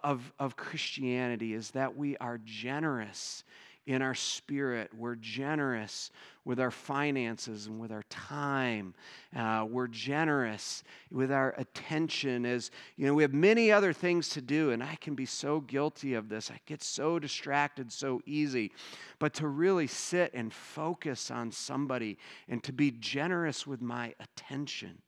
of, 0.04 0.32
of 0.40 0.56
Christianity 0.56 1.54
is 1.54 1.72
that 1.72 1.96
we 1.96 2.16
are 2.18 2.40
generous 2.44 3.44
in 3.90 4.04
our 4.04 4.14
spirit. 4.14 4.92
We're 4.96 5.16
generous 5.16 6.12
with 6.46 6.60
our 6.60 6.70
finances 6.70 7.66
and 7.66 7.80
with 7.80 7.92
our 7.92 8.04
time. 8.04 8.94
Uh, 9.36 9.66
we're 9.68 9.88
generous 9.88 10.84
with 11.10 11.32
our 11.32 11.56
attention. 11.58 12.46
As 12.46 12.70
you 12.98 13.08
know, 13.08 13.16
we 13.16 13.24
have 13.24 13.34
many 13.34 13.72
other 13.72 13.92
things 13.92 14.30
to 14.30 14.42
do, 14.42 14.70
and 14.70 14.84
I 14.84 14.94
can 15.02 15.16
be 15.16 15.26
so 15.26 15.62
guilty 15.62 16.14
of 16.14 16.30
this. 16.30 16.52
I 16.52 16.60
get 16.68 16.84
so 16.84 17.18
distracted 17.18 17.92
so 17.92 18.22
easy. 18.28 18.72
But 19.18 19.34
to 19.36 19.48
really 19.48 19.88
sit 19.88 20.36
and 20.36 20.54
focus 20.54 21.32
on 21.32 21.52
somebody 21.52 22.20
and 22.48 22.64
to 22.66 22.72
be 22.72 22.92
generous 22.92 23.66
with 23.66 23.82
my 23.82 24.14
attention 24.20 25.02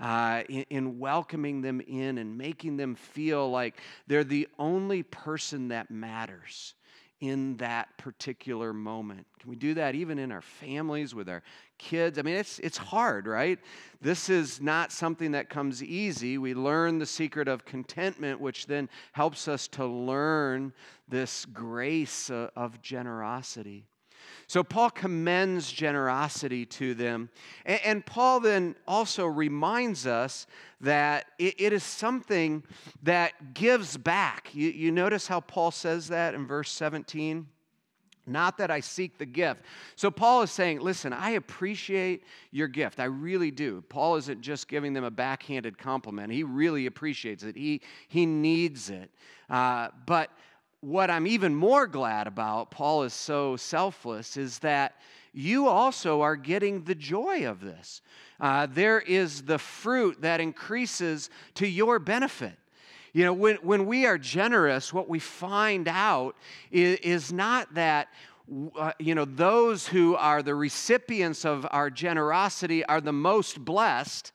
uh, 0.00 0.44
in, 0.48 0.64
in 0.70 0.98
welcoming 0.98 1.60
them 1.60 1.82
in 1.82 2.16
and 2.16 2.38
making 2.38 2.78
them 2.78 2.94
feel 2.94 3.50
like 3.50 3.78
they're 4.06 4.24
the 4.24 4.48
only 4.58 5.02
person 5.02 5.68
that 5.68 5.90
matters 5.90 6.74
in 7.28 7.56
that 7.56 7.96
particular 7.96 8.72
moment. 8.72 9.26
Can 9.40 9.50
we 9.50 9.56
do 9.56 9.74
that 9.74 9.94
even 9.94 10.18
in 10.18 10.30
our 10.30 10.42
families 10.42 11.14
with 11.14 11.28
our 11.28 11.42
kids? 11.78 12.18
I 12.18 12.22
mean, 12.22 12.36
it's, 12.36 12.58
it's 12.58 12.76
hard, 12.76 13.26
right? 13.26 13.58
This 14.00 14.28
is 14.28 14.60
not 14.60 14.92
something 14.92 15.32
that 15.32 15.48
comes 15.48 15.82
easy. 15.82 16.38
We 16.38 16.54
learn 16.54 16.98
the 16.98 17.06
secret 17.06 17.48
of 17.48 17.64
contentment, 17.64 18.40
which 18.40 18.66
then 18.66 18.88
helps 19.12 19.48
us 19.48 19.68
to 19.68 19.86
learn 19.86 20.72
this 21.08 21.44
grace 21.46 22.30
uh, 22.30 22.50
of 22.56 22.80
generosity. 22.82 23.86
So 24.46 24.62
Paul 24.62 24.90
commends 24.90 25.70
generosity 25.70 26.66
to 26.66 26.94
them. 26.94 27.30
And, 27.64 27.80
and 27.84 28.06
Paul 28.06 28.40
then 28.40 28.76
also 28.86 29.26
reminds 29.26 30.06
us 30.06 30.46
that 30.80 31.26
it, 31.38 31.54
it 31.58 31.72
is 31.72 31.82
something 31.82 32.62
that 33.02 33.54
gives 33.54 33.96
back. 33.96 34.54
You, 34.54 34.68
you 34.70 34.90
notice 34.90 35.26
how 35.26 35.40
Paul 35.40 35.70
says 35.70 36.08
that 36.08 36.34
in 36.34 36.46
verse 36.46 36.70
17? 36.70 37.46
Not 38.26 38.56
that 38.58 38.70
I 38.70 38.80
seek 38.80 39.18
the 39.18 39.26
gift. 39.26 39.62
So 39.96 40.10
Paul 40.10 40.42
is 40.42 40.50
saying, 40.50 40.80
listen, 40.80 41.12
I 41.12 41.30
appreciate 41.30 42.24
your 42.52 42.68
gift. 42.68 42.98
I 42.98 43.04
really 43.04 43.50
do. 43.50 43.82
Paul 43.88 44.16
isn't 44.16 44.40
just 44.40 44.66
giving 44.66 44.94
them 44.94 45.04
a 45.04 45.10
backhanded 45.10 45.76
compliment, 45.76 46.32
he 46.32 46.42
really 46.42 46.86
appreciates 46.86 47.42
it, 47.42 47.56
he, 47.56 47.82
he 48.08 48.26
needs 48.26 48.90
it. 48.90 49.10
Uh, 49.50 49.88
but 50.06 50.30
what 50.84 51.10
I'm 51.10 51.26
even 51.26 51.54
more 51.54 51.86
glad 51.86 52.26
about, 52.26 52.70
Paul 52.70 53.04
is 53.04 53.14
so 53.14 53.56
selfless, 53.56 54.36
is 54.36 54.58
that 54.58 55.00
you 55.32 55.66
also 55.66 56.20
are 56.20 56.36
getting 56.36 56.84
the 56.84 56.94
joy 56.94 57.48
of 57.48 57.60
this. 57.60 58.02
Uh, 58.38 58.66
there 58.66 59.00
is 59.00 59.42
the 59.42 59.58
fruit 59.58 60.20
that 60.20 60.40
increases 60.40 61.30
to 61.54 61.66
your 61.66 61.98
benefit. 61.98 62.52
You 63.14 63.24
know, 63.24 63.32
when, 63.32 63.56
when 63.56 63.86
we 63.86 64.04
are 64.04 64.18
generous, 64.18 64.92
what 64.92 65.08
we 65.08 65.20
find 65.20 65.88
out 65.88 66.36
is, 66.70 66.98
is 66.98 67.32
not 67.32 67.72
that, 67.74 68.08
uh, 68.78 68.92
you 68.98 69.14
know, 69.14 69.24
those 69.24 69.86
who 69.88 70.16
are 70.16 70.42
the 70.42 70.54
recipients 70.54 71.46
of 71.46 71.66
our 71.70 71.88
generosity 71.88 72.84
are 72.84 73.00
the 73.00 73.12
most 73.12 73.64
blessed, 73.64 74.32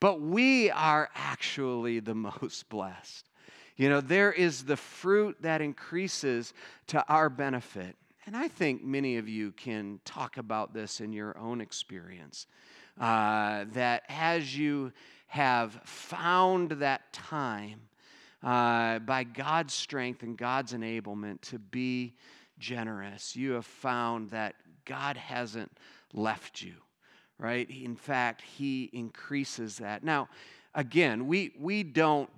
but 0.00 0.22
we 0.22 0.70
are 0.70 1.10
actually 1.14 2.00
the 2.00 2.14
most 2.40 2.68
blessed. 2.70 3.28
You 3.76 3.90
know, 3.90 4.00
there 4.00 4.32
is 4.32 4.64
the 4.64 4.76
fruit 4.76 5.36
that 5.40 5.60
increases 5.60 6.54
to 6.88 7.04
our 7.08 7.28
benefit. 7.28 7.94
And 8.26 8.36
I 8.36 8.48
think 8.48 8.82
many 8.82 9.18
of 9.18 9.28
you 9.28 9.52
can 9.52 10.00
talk 10.04 10.38
about 10.38 10.72
this 10.72 11.00
in 11.00 11.12
your 11.12 11.36
own 11.38 11.60
experience. 11.60 12.46
Uh, 12.98 13.66
that 13.72 14.04
as 14.08 14.56
you 14.56 14.92
have 15.26 15.74
found 15.84 16.70
that 16.72 17.12
time 17.12 17.80
uh, 18.42 18.98
by 19.00 19.24
God's 19.24 19.74
strength 19.74 20.22
and 20.22 20.36
God's 20.38 20.72
enablement 20.72 21.42
to 21.42 21.58
be 21.58 22.14
generous, 22.58 23.36
you 23.36 23.52
have 23.52 23.66
found 23.66 24.30
that 24.30 24.54
God 24.86 25.18
hasn't 25.18 25.70
left 26.14 26.62
you, 26.62 26.74
right? 27.38 27.68
In 27.68 27.96
fact, 27.96 28.40
He 28.40 28.88
increases 28.94 29.76
that. 29.78 30.02
Now, 30.02 30.28
again, 30.74 31.26
we, 31.26 31.52
we 31.58 31.82
don't 31.82 32.30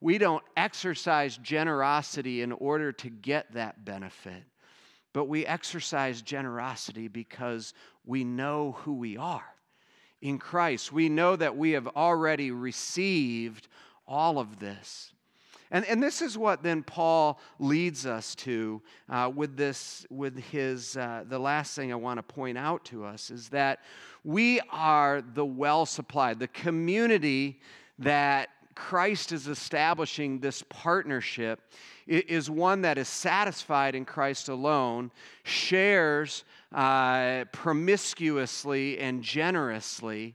we 0.00 0.18
don't 0.18 0.42
exercise 0.56 1.36
generosity 1.36 2.42
in 2.42 2.52
order 2.52 2.92
to 2.92 3.10
get 3.10 3.52
that 3.52 3.84
benefit, 3.84 4.42
but 5.12 5.26
we 5.26 5.44
exercise 5.44 6.22
generosity 6.22 7.08
because 7.08 7.74
we 8.06 8.24
know 8.24 8.72
who 8.80 8.94
we 8.94 9.16
are 9.16 9.44
in 10.22 10.38
Christ. 10.38 10.92
We 10.92 11.08
know 11.08 11.36
that 11.36 11.56
we 11.56 11.72
have 11.72 11.86
already 11.88 12.50
received 12.50 13.68
all 14.06 14.38
of 14.38 14.58
this. 14.58 15.12
And, 15.72 15.84
and 15.84 16.02
this 16.02 16.20
is 16.20 16.36
what 16.36 16.62
then 16.62 16.82
Paul 16.82 17.38
leads 17.60 18.04
us 18.04 18.34
to 18.36 18.82
uh, 19.08 19.30
with 19.32 19.56
this, 19.56 20.04
with 20.10 20.36
his, 20.36 20.96
uh, 20.96 21.24
the 21.28 21.38
last 21.38 21.76
thing 21.76 21.92
I 21.92 21.96
want 21.96 22.18
to 22.18 22.22
point 22.22 22.58
out 22.58 22.84
to 22.86 23.04
us 23.04 23.30
is 23.30 23.50
that 23.50 23.80
we 24.24 24.60
are 24.70 25.22
the 25.22 25.44
well 25.44 25.86
supplied, 25.86 26.40
the 26.40 26.48
community 26.48 27.60
that 28.00 28.48
Christ 28.80 29.30
is 29.30 29.46
establishing 29.46 30.40
this 30.40 30.64
partnership 30.70 31.60
is 32.06 32.48
one 32.48 32.80
that 32.80 32.96
is 32.96 33.08
satisfied 33.08 33.94
in 33.94 34.06
Christ 34.06 34.48
alone, 34.48 35.12
shares 35.44 36.44
uh, 36.72 37.44
promiscuously 37.52 38.98
and 38.98 39.22
generously, 39.22 40.34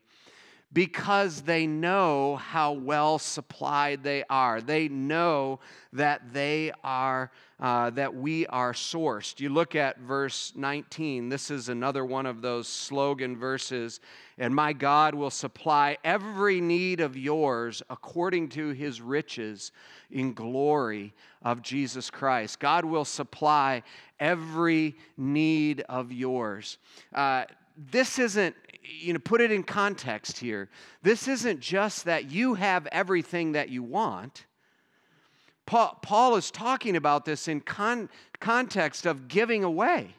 because 0.73 1.41
they 1.41 1.67
know 1.67 2.35
how 2.35 2.73
well 2.73 3.17
supplied 3.17 4.03
they 4.03 4.23
are. 4.29 4.61
They 4.61 4.87
know 4.87 5.59
that 5.93 6.33
they 6.33 6.71
are 6.83 7.31
uh, 7.59 7.89
that 7.91 8.13
we 8.13 8.45
are 8.47 8.73
sourced. 8.73 9.39
You 9.39 9.47
look 9.47 9.75
at 9.75 9.99
verse 9.99 10.51
19. 10.55 11.29
This 11.29 11.49
is 11.49 11.69
another 11.69 12.03
one 12.03 12.25
of 12.25 12.41
those 12.41 12.67
slogan 12.67 13.37
verses. 13.37 14.01
And 14.37 14.53
my 14.53 14.73
God 14.73 15.15
will 15.15 15.29
supply 15.29 15.97
every 16.03 16.59
need 16.59 16.99
of 16.99 17.15
yours 17.15 17.81
according 17.89 18.49
to 18.49 18.69
his 18.69 18.99
riches 18.99 19.71
in 20.11 20.33
glory 20.33 21.13
of 21.43 21.61
Jesus 21.61 22.09
Christ. 22.09 22.59
God 22.59 22.83
will 22.83 23.05
supply 23.05 23.83
every 24.19 24.95
need 25.15 25.79
of 25.87 26.11
yours. 26.11 26.77
Uh, 27.13 27.45
this 27.77 28.19
isn't, 28.19 28.55
you 28.81 29.13
know, 29.13 29.19
put 29.19 29.41
it 29.41 29.51
in 29.51 29.63
context 29.63 30.37
here. 30.37 30.69
This 31.01 31.27
isn't 31.27 31.59
just 31.59 32.05
that 32.05 32.31
you 32.31 32.53
have 32.55 32.87
everything 32.87 33.53
that 33.53 33.69
you 33.69 33.83
want. 33.83 34.45
Paul, 35.65 35.97
Paul 36.01 36.35
is 36.35 36.51
talking 36.51 36.95
about 36.95 37.25
this 37.25 37.47
in 37.47 37.61
con- 37.61 38.09
context 38.39 39.05
of 39.05 39.27
giving 39.27 39.63
away. 39.63 40.15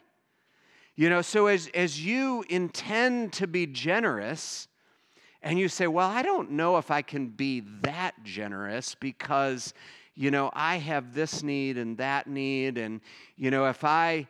You 0.95 1.09
know, 1.09 1.21
so 1.21 1.47
as, 1.47 1.69
as 1.73 2.03
you 2.03 2.43
intend 2.49 3.33
to 3.33 3.47
be 3.47 3.67
generous, 3.67 4.67
and 5.41 5.57
you 5.59 5.69
say, 5.69 5.87
Well, 5.87 6.09
I 6.09 6.23
don't 6.23 6.51
know 6.51 6.77
if 6.77 6.91
I 6.91 7.01
can 7.01 7.29
be 7.29 7.61
that 7.81 8.15
generous 8.23 8.95
because, 8.95 9.73
you 10.15 10.31
know, 10.31 10.49
I 10.53 10.77
have 10.77 11.13
this 11.13 11.43
need 11.43 11.77
and 11.77 11.97
that 11.97 12.27
need. 12.27 12.77
And, 12.77 13.01
you 13.35 13.51
know, 13.51 13.67
if 13.67 13.83
I, 13.83 14.27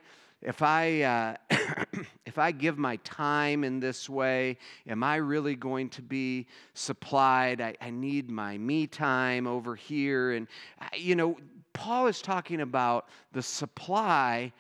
if 0.48 0.62
I 0.62 1.02
uh, 1.02 1.36
if 2.26 2.38
I 2.38 2.52
give 2.52 2.78
my 2.78 2.96
time 2.98 3.66
in 3.66 3.82
this 3.82 4.10
way, 4.10 4.58
am 4.88 5.04
I 5.04 5.18
really 5.18 5.56
going 5.56 5.90
to 5.90 6.02
be 6.02 6.48
supplied? 6.74 7.60
I, 7.60 7.76
I 7.82 7.90
need 7.90 8.30
my 8.30 8.58
me 8.58 8.88
time 8.88 9.46
over 9.46 9.76
here, 9.76 10.32
and 10.32 10.48
uh, 10.82 10.86
you 10.96 11.16
know, 11.16 11.38
Paul 11.74 12.08
is 12.08 12.22
talking 12.22 12.62
about 12.62 13.10
the 13.34 13.42
supply 13.42 14.54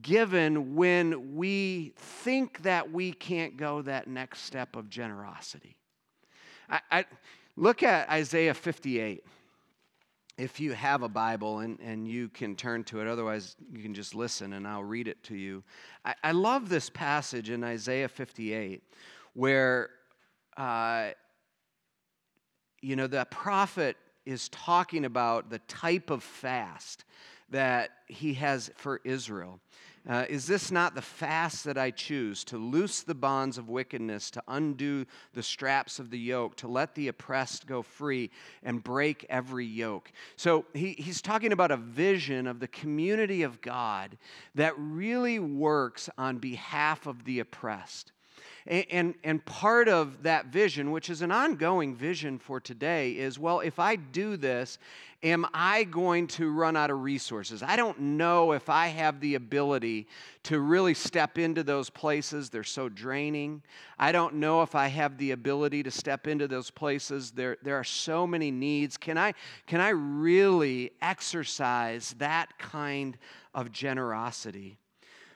given 0.00 0.74
when 0.74 1.36
we 1.36 1.92
think 1.96 2.60
that 2.62 2.90
we 2.90 3.12
can't 3.12 3.56
go 3.56 3.80
that 3.82 4.08
next 4.08 4.40
step 4.40 4.74
of 4.74 4.90
generosity. 4.90 5.76
I, 6.68 6.80
I 6.90 7.04
look 7.56 7.84
at 7.84 8.08
Isaiah 8.10 8.54
58 8.54 9.24
if 10.38 10.60
you 10.60 10.72
have 10.72 11.02
a 11.02 11.08
Bible 11.08 11.60
and, 11.60 11.78
and 11.80 12.08
you 12.08 12.28
can 12.28 12.56
turn 12.56 12.84
to 12.84 13.00
it, 13.00 13.06
otherwise 13.06 13.56
you 13.70 13.82
can 13.82 13.94
just 13.94 14.14
listen 14.14 14.54
and 14.54 14.66
I'll 14.66 14.84
read 14.84 15.08
it 15.08 15.22
to 15.24 15.36
you. 15.36 15.62
I, 16.04 16.14
I 16.24 16.32
love 16.32 16.68
this 16.68 16.88
passage 16.88 17.50
in 17.50 17.62
Isaiah 17.62 18.08
58 18.08 18.82
where, 19.34 19.90
uh, 20.56 21.10
you 22.80 22.96
know, 22.96 23.06
the 23.06 23.24
prophet 23.26 23.96
is 24.24 24.48
talking 24.48 25.04
about 25.04 25.50
the 25.50 25.58
type 25.60 26.10
of 26.10 26.22
fast 26.22 27.04
that 27.50 27.90
he 28.08 28.34
has 28.34 28.70
for 28.76 29.00
Israel. 29.04 29.60
Uh, 30.08 30.24
is 30.28 30.46
this 30.46 30.72
not 30.72 30.96
the 30.96 31.02
fast 31.02 31.64
that 31.64 31.78
I 31.78 31.92
choose 31.92 32.42
to 32.44 32.58
loose 32.58 33.02
the 33.02 33.14
bonds 33.14 33.56
of 33.56 33.68
wickedness, 33.68 34.32
to 34.32 34.42
undo 34.48 35.06
the 35.32 35.42
straps 35.44 36.00
of 36.00 36.10
the 36.10 36.18
yoke, 36.18 36.56
to 36.56 36.68
let 36.68 36.96
the 36.96 37.06
oppressed 37.06 37.66
go 37.66 37.82
free 37.82 38.30
and 38.64 38.82
break 38.82 39.24
every 39.28 39.66
yoke? 39.66 40.10
So 40.36 40.64
he, 40.74 40.94
he's 40.98 41.22
talking 41.22 41.52
about 41.52 41.70
a 41.70 41.76
vision 41.76 42.48
of 42.48 42.58
the 42.58 42.66
community 42.66 43.44
of 43.44 43.60
God 43.60 44.18
that 44.56 44.74
really 44.76 45.38
works 45.38 46.10
on 46.18 46.38
behalf 46.38 47.06
of 47.06 47.24
the 47.24 47.38
oppressed. 47.38 48.10
And, 48.66 48.86
and, 48.90 49.14
and, 49.24 49.44
part 49.44 49.88
of 49.88 50.22
that 50.22 50.46
vision, 50.46 50.92
which 50.92 51.10
is 51.10 51.20
an 51.22 51.32
ongoing 51.32 51.96
vision 51.96 52.38
for 52.38 52.60
today, 52.60 53.12
is 53.12 53.38
well, 53.38 53.60
if 53.60 53.78
I 53.78 53.96
do 53.96 54.36
this 54.36 54.78
am 55.22 55.46
I 55.54 55.84
going 55.84 56.26
to 56.26 56.50
run 56.50 56.76
out 56.76 56.90
of 56.90 57.02
resources? 57.02 57.62
I 57.62 57.76
don't 57.76 57.98
know 58.00 58.52
if 58.52 58.68
I 58.68 58.88
have 58.88 59.20
the 59.20 59.36
ability 59.36 60.08
to 60.44 60.58
really 60.58 60.94
step 60.94 61.38
into 61.38 61.62
those 61.62 61.90
places. 61.90 62.50
They're 62.50 62.64
so 62.64 62.88
draining. 62.88 63.62
I 63.98 64.10
don't 64.12 64.34
know 64.34 64.62
if 64.62 64.74
I 64.74 64.88
have 64.88 65.18
the 65.18 65.30
ability 65.30 65.84
to 65.84 65.90
step 65.90 66.26
into 66.26 66.48
those 66.48 66.70
places. 66.70 67.30
There, 67.30 67.56
there 67.62 67.76
are 67.76 67.84
so 67.84 68.26
many 68.26 68.50
needs. 68.50 68.96
Can 68.96 69.16
I, 69.16 69.34
can 69.66 69.80
I 69.80 69.90
really 69.90 70.92
exercise 71.00 72.14
that 72.18 72.58
kind 72.58 73.16
of 73.54 73.70
generosity? 73.70 74.78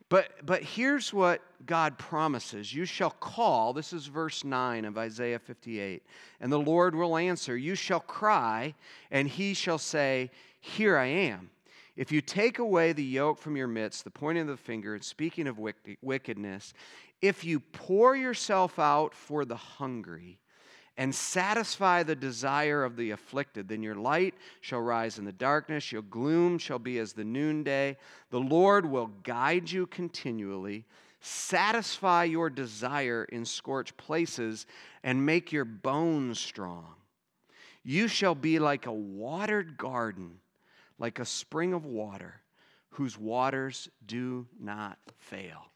But, 0.09 0.47
but 0.47 0.63
here's 0.63 1.13
what 1.13 1.43
God 1.65 1.99
promises 1.99 2.73
You 2.73 2.85
shall 2.85 3.11
call, 3.11 3.73
this 3.73 3.93
is 3.93 4.07
verse 4.07 4.45
9 4.45 4.85
of 4.85 4.97
Isaiah 4.97 5.39
58, 5.39 6.03
and 6.41 6.53
the 6.53 6.59
Lord 6.59 6.95
will 6.95 7.17
answer. 7.17 7.57
You 7.57 7.75
shall 7.75 8.01
cry, 8.01 8.75
and 9.11 9.27
he 9.27 9.55
shall 9.55 9.79
say, 9.79 10.31
Here 10.61 10.97
I 10.97 11.07
am. 11.07 11.51
If 11.97 12.13
you 12.13 12.21
take 12.21 12.59
away 12.59 12.93
the 12.93 13.03
yoke 13.03 13.39
from 13.39 13.57
your 13.57 13.67
midst, 13.67 14.05
the 14.05 14.11
pointing 14.11 14.43
of 14.43 14.49
the 14.49 14.57
finger, 14.57 14.95
and 14.95 15.03
speaking 15.03 15.47
of 15.47 15.59
wickedness, 16.03 16.75
if 17.23 17.43
you 17.45 17.59
pour 17.59 18.15
yourself 18.15 18.79
out 18.79 19.15
for 19.15 19.45
the 19.45 19.57
hungry, 19.57 20.39
and 20.97 21.15
satisfy 21.15 22.03
the 22.03 22.17
desire 22.17 22.85
of 22.85 22.97
the 22.97 23.11
afflicted. 23.11 23.69
Then 23.69 23.83
your 23.83 23.95
light 23.95 24.35
shall 24.61 24.81
rise 24.81 25.19
in 25.19 25.25
the 25.25 25.33
darkness, 25.33 25.93
your 25.93 26.03
gloom 26.03 26.59
shall 26.59 26.79
be 26.79 26.99
as 26.99 27.13
the 27.13 27.25
noonday. 27.25 27.97
The 28.31 28.41
Lord 28.41 28.87
will 28.87 29.11
guide 29.23 29.71
you 29.71 29.87
continually, 29.87 30.85
satisfy 31.21 32.25
your 32.25 32.49
desire 32.49 33.25
in 33.25 33.45
scorched 33.45 33.97
places, 33.97 34.67
and 35.03 35.27
make 35.27 35.53
your 35.53 35.65
bones 35.65 36.39
strong. 36.39 36.95
You 37.83 38.09
shall 38.09 38.35
be 38.35 38.59
like 38.59 38.87
a 38.87 38.93
watered 38.93 39.77
garden, 39.77 40.41
like 40.99 41.19
a 41.19 41.25
spring 41.25 41.73
of 41.73 41.85
water, 41.85 42.41
whose 42.91 43.19
waters 43.19 43.89
do 44.07 44.47
not 44.59 44.99
fail. 45.19 45.71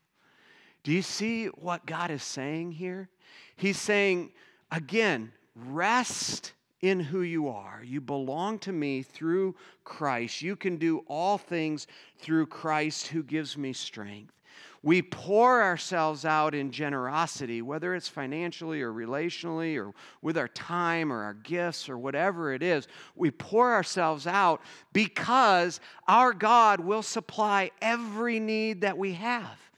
Do 0.82 0.92
you 0.92 1.02
see 1.02 1.46
what 1.46 1.84
God 1.84 2.10
is 2.10 2.22
saying 2.22 2.72
here? 2.72 3.10
He's 3.56 3.78
saying, 3.78 4.32
Again, 4.72 5.32
rest 5.54 6.52
in 6.80 7.00
who 7.00 7.22
you 7.22 7.48
are. 7.48 7.82
You 7.84 8.00
belong 8.00 8.58
to 8.60 8.72
me 8.72 9.02
through 9.02 9.54
Christ. 9.84 10.42
You 10.42 10.56
can 10.56 10.76
do 10.76 11.04
all 11.06 11.38
things 11.38 11.86
through 12.18 12.46
Christ 12.46 13.08
who 13.08 13.22
gives 13.22 13.56
me 13.56 13.72
strength. 13.72 14.34
We 14.82 15.02
pour 15.02 15.62
ourselves 15.62 16.24
out 16.24 16.54
in 16.54 16.70
generosity, 16.70 17.60
whether 17.60 17.94
it's 17.94 18.08
financially 18.08 18.80
or 18.80 18.92
relationally 18.92 19.76
or 19.76 19.92
with 20.22 20.38
our 20.38 20.48
time 20.48 21.12
or 21.12 21.22
our 21.22 21.34
gifts 21.34 21.88
or 21.88 21.98
whatever 21.98 22.54
it 22.54 22.62
is. 22.62 22.88
We 23.14 23.30
pour 23.30 23.74
ourselves 23.74 24.26
out 24.26 24.62
because 24.94 25.80
our 26.08 26.32
God 26.32 26.80
will 26.80 27.02
supply 27.02 27.72
every 27.82 28.40
need 28.40 28.80
that 28.80 28.96
we 28.96 29.12
have. 29.14 29.69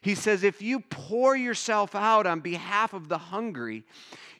He 0.00 0.14
says, 0.14 0.44
if 0.44 0.62
you 0.62 0.80
pour 0.80 1.36
yourself 1.36 1.94
out 1.94 2.26
on 2.26 2.40
behalf 2.40 2.92
of 2.92 3.08
the 3.08 3.18
hungry, 3.18 3.84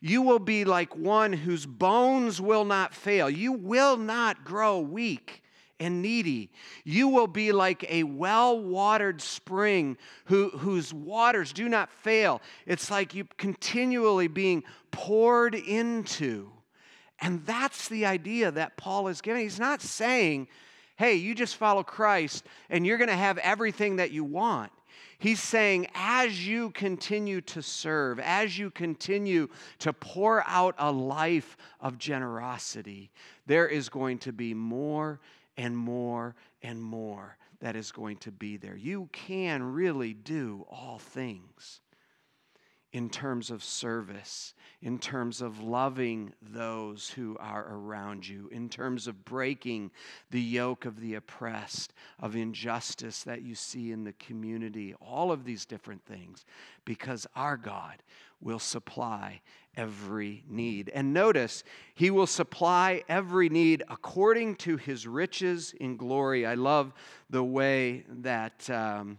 you 0.01 0.23
will 0.23 0.39
be 0.39 0.65
like 0.65 0.95
one 0.97 1.33
whose 1.33 1.67
bones 1.67 2.41
will 2.41 2.65
not 2.65 2.95
fail. 2.95 3.29
You 3.29 3.53
will 3.53 3.97
not 3.97 4.45
grow 4.45 4.79
weak 4.79 5.43
and 5.81 6.03
needy. 6.03 6.51
You 6.85 7.09
will 7.09 7.27
be 7.27 7.53
like 7.53 7.85
a 7.91 8.03
well 8.05 8.61
watered 8.61 9.21
spring 9.21 9.97
who, 10.27 10.51
whose 10.51 10.93
waters 10.93 11.53
do 11.53 11.69
not 11.69 11.91
fail. 11.91 12.41
It's 12.67 12.91
like 12.91 13.15
you 13.15 13.27
continually 13.37 14.29
being 14.29 14.65
poured 14.91 15.55
into. 15.55 16.51
And 17.21 17.45
that's 17.45 17.89
the 17.89 18.07
idea 18.07 18.51
that 18.53 18.77
Paul 18.77 19.09
is 19.09 19.21
giving. 19.21 19.43
He's 19.43 19.59
not 19.59 19.83
saying, 19.83 20.47
hey, 20.97 21.15
you 21.15 21.35
just 21.35 21.57
follow 21.57 21.83
Christ 21.83 22.45
and 22.71 22.87
you're 22.87 22.99
going 22.99 23.09
to 23.09 23.17
have 23.17 23.39
everything 23.39 23.97
that 23.97 24.13
you 24.13 24.23
want. 24.23 24.71
He's 25.19 25.43
saying, 25.43 25.89
as 25.95 26.47
you 26.47 26.71
continue 26.71 27.41
to 27.43 27.61
serve, 27.61 28.21
as 28.21 28.57
you 28.57 28.71
continue 28.71 29.49
to 29.81 29.93
pour 29.93 30.45
out 30.47 30.77
a 30.79 30.93
life 30.93 31.57
of 31.81 31.99
generosity, 31.99 33.11
there 33.47 33.67
is 33.67 33.89
going 33.89 34.19
to 34.19 34.33
be 34.33 34.55
more 34.55 35.19
and 35.57 35.77
more 35.77 36.37
and 36.63 36.81
more 36.81 37.37
that 37.61 37.75
is 37.75 37.91
going 37.91 38.19
to 38.19 38.31
be 38.31 38.57
there. 38.57 38.77
You 38.77 39.09
can 39.11 39.63
really 39.73 40.15
do 40.15 40.65
all 40.71 41.01
things 41.01 41.81
in 42.93 43.11
terms 43.11 43.51
of 43.51 43.63
service, 43.63 44.55
in 44.81 44.99
terms 44.99 45.43
of 45.43 45.61
loving 45.61 46.33
those 46.41 47.11
who 47.11 47.37
are 47.39 47.67
around 47.71 48.27
you, 48.27 48.49
in 48.51 48.69
terms 48.69 49.07
of 49.07 49.25
breaking 49.27 49.91
the 50.31 50.41
yoke 50.41 50.87
of 50.87 51.01
the 51.01 51.15
oppressed, 51.15 51.93
of 52.19 52.35
injustice 52.35 53.23
that 53.25 53.43
you 53.43 53.55
see 53.55 53.93
in 53.93 54.05
the 54.05 54.15
community, 54.15 54.95
all 55.03 55.31
of 55.31 55.45
these 55.45 55.67
different 55.67 56.03
things, 56.07 56.47
because 56.87 57.27
our 57.37 57.59
God 57.59 58.03
will 58.41 58.59
supply 58.59 59.43
every 59.77 60.45
need. 60.49 60.91
And 60.95 61.13
notice, 61.13 61.65
He 61.95 62.11
will 62.11 62.27
supply 62.27 63.03
every 63.07 63.51
need 63.51 63.83
according 63.91 64.57
to 64.57 64.79
His 64.79 65.07
riches 65.07 65.75
in 65.79 65.99
glory. 65.99 66.47
I 66.47 66.55
love 66.55 66.95
the 67.29 67.45
way 67.45 68.05
that. 68.09 68.69
Um, 68.71 69.19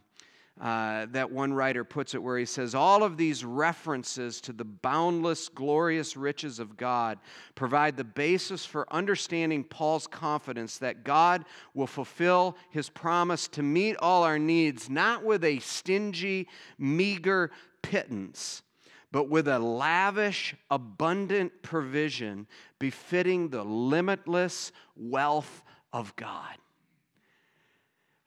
uh, 0.59 1.05
that 1.11 1.31
one 1.31 1.53
writer 1.53 1.83
puts 1.83 2.13
it, 2.13 2.21
where 2.21 2.37
he 2.37 2.45
says, 2.45 2.75
All 2.75 3.03
of 3.03 3.15
these 3.15 3.45
references 3.45 4.41
to 4.41 4.53
the 4.53 4.65
boundless, 4.65 5.47
glorious 5.47 6.17
riches 6.17 6.59
of 6.59 6.75
God 6.75 7.19
provide 7.55 7.95
the 7.95 8.03
basis 8.03 8.65
for 8.65 8.91
understanding 8.93 9.63
Paul's 9.63 10.07
confidence 10.07 10.77
that 10.79 11.03
God 11.03 11.45
will 11.73 11.87
fulfill 11.87 12.57
his 12.71 12.89
promise 12.89 13.47
to 13.49 13.63
meet 13.63 13.95
all 13.97 14.23
our 14.23 14.39
needs, 14.39 14.89
not 14.89 15.23
with 15.23 15.43
a 15.43 15.59
stingy, 15.59 16.47
meager 16.77 17.51
pittance 17.81 18.63
but 19.11 19.29
with 19.29 19.47
a 19.47 19.59
lavish, 19.59 20.55
abundant 20.69 21.63
provision 21.63 22.47
befitting 22.77 23.49
the 23.49 23.63
limitless 23.63 24.71
wealth 24.95 25.63
of 25.91 26.15
God. 26.15 26.55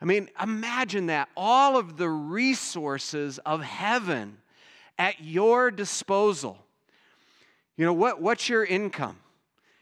I 0.02 0.04
mean, 0.04 0.28
imagine 0.42 1.06
that. 1.06 1.28
All 1.36 1.78
of 1.78 1.96
the 1.96 2.08
resources 2.08 3.38
of 3.46 3.62
heaven 3.62 4.36
at 4.98 5.22
your 5.22 5.70
disposal. 5.70 6.58
You 7.76 7.86
know, 7.86 7.92
what, 7.92 8.20
what's 8.20 8.48
your 8.48 8.64
income? 8.64 9.16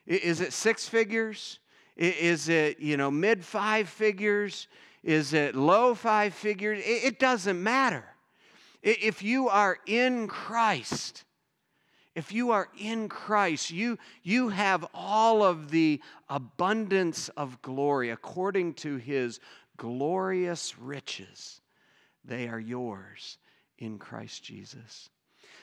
Is 0.06 0.42
it 0.42 0.52
six 0.52 0.86
figures? 0.86 1.58
Is 1.96 2.50
it, 2.50 2.80
you 2.80 2.98
know, 2.98 3.10
mid 3.10 3.42
five 3.42 3.88
figures? 3.88 4.68
Is 5.02 5.32
it 5.32 5.54
low 5.54 5.94
five 5.94 6.34
figures? 6.34 6.82
It 6.84 7.18
doesn't 7.18 7.60
matter. 7.62 8.04
If 8.82 9.22
you 9.22 9.48
are 9.48 9.78
in 9.86 10.28
Christ, 10.28 11.24
if 12.14 12.30
you 12.30 12.50
are 12.50 12.68
in 12.78 13.08
Christ, 13.08 13.70
you, 13.70 13.98
you 14.22 14.50
have 14.50 14.86
all 14.92 15.42
of 15.42 15.70
the 15.70 16.02
abundance 16.28 17.30
of 17.30 17.62
glory 17.62 18.10
according 18.10 18.74
to 18.74 18.96
his 18.96 19.40
glorious 19.80 20.78
riches. 20.78 21.62
They 22.22 22.48
are 22.48 22.60
yours 22.60 23.38
in 23.78 23.98
Christ 23.98 24.44
Jesus. 24.44 25.08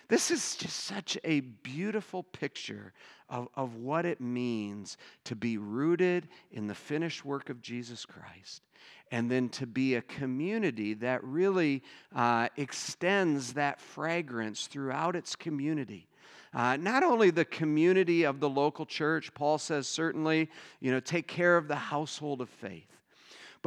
This 0.10 0.32
is 0.32 0.56
just 0.56 0.76
such 0.76 1.20
a 1.24 1.42
beautiful 1.42 2.24
picture 2.24 2.94
of, 3.30 3.48
of 3.56 3.76
what 3.76 4.08
it 4.08 4.20
means 4.20 4.98
to 5.26 5.36
be 5.36 5.60
rooted 5.60 6.30
in 6.52 6.66
the 6.66 6.74
finished 6.74 7.26
work 7.26 7.52
of 7.52 7.62
Jesus 7.62 8.06
Christ 8.06 8.64
and 9.12 9.30
then 9.30 9.50
to 9.50 9.68
be 9.68 9.94
a 9.94 10.02
community 10.02 10.96
that 10.96 11.24
really 11.24 11.84
uh, 12.16 12.48
extends 12.58 13.54
that 13.54 13.80
fragrance 13.80 14.66
throughout 14.66 15.16
its 15.16 15.36
community. 15.36 16.08
Uh, 16.56 16.76
not 16.78 17.04
only 17.04 17.30
the 17.30 17.46
community 17.46 18.24
of 18.24 18.40
the 18.40 18.50
local 18.50 18.86
church, 18.88 19.32
Paul 19.36 19.60
says 19.60 19.88
certainly, 19.88 20.50
you 20.80 20.92
know, 20.92 21.00
take 21.00 21.28
care 21.28 21.56
of 21.56 21.68
the 21.68 21.76
household 21.76 22.42
of 22.42 22.50
faith. 22.50 22.97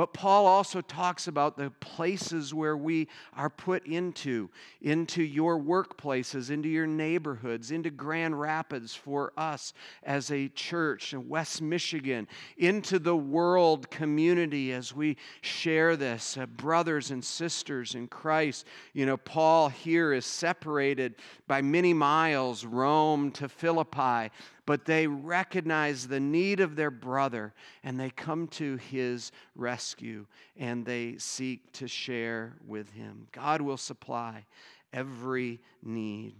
But 0.00 0.14
Paul 0.14 0.46
also 0.46 0.80
talks 0.80 1.28
about 1.28 1.58
the 1.58 1.68
places 1.72 2.54
where 2.54 2.74
we 2.74 3.06
are 3.36 3.50
put 3.50 3.86
into, 3.86 4.48
into 4.80 5.22
your 5.22 5.60
workplaces, 5.60 6.50
into 6.50 6.70
your 6.70 6.86
neighborhoods, 6.86 7.70
into 7.70 7.90
Grand 7.90 8.40
Rapids 8.40 8.94
for 8.94 9.30
us 9.36 9.74
as 10.02 10.30
a 10.30 10.48
church 10.48 11.12
in 11.12 11.28
West 11.28 11.60
Michigan, 11.60 12.28
into 12.56 12.98
the 12.98 13.14
world 13.14 13.90
community 13.90 14.72
as 14.72 14.94
we 14.94 15.18
share 15.42 15.96
this, 15.96 16.38
uh, 16.38 16.46
brothers 16.46 17.10
and 17.10 17.22
sisters 17.22 17.94
in 17.94 18.08
Christ. 18.08 18.66
You 18.94 19.04
know, 19.04 19.18
Paul 19.18 19.68
here 19.68 20.14
is 20.14 20.24
separated 20.24 21.16
by 21.46 21.60
many 21.60 21.92
miles, 21.92 22.64
Rome 22.64 23.32
to 23.32 23.50
Philippi 23.50 24.30
but 24.70 24.84
they 24.84 25.08
recognize 25.08 26.06
the 26.06 26.20
need 26.20 26.60
of 26.60 26.76
their 26.76 26.92
brother 26.92 27.52
and 27.82 27.98
they 27.98 28.08
come 28.08 28.46
to 28.46 28.76
his 28.76 29.32
rescue 29.56 30.24
and 30.56 30.86
they 30.86 31.16
seek 31.18 31.72
to 31.72 31.88
share 31.88 32.54
with 32.64 32.88
him. 32.92 33.26
God 33.32 33.62
will 33.62 33.76
supply 33.76 34.46
every 34.92 35.58
need. 35.82 36.36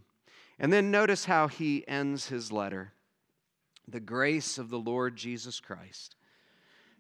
And 0.61 0.73
then 0.73 0.93
notice 0.93 1.25
how 1.25 1.49
he 1.49 1.83
ends 1.89 2.29
his 2.29 2.53
letter 2.53 2.93
The 3.89 3.99
grace 3.99 4.59
of 4.59 4.71
the 4.71 4.79
Lord 4.79 5.17
Jesus 5.17 5.59
Christ 5.59 6.15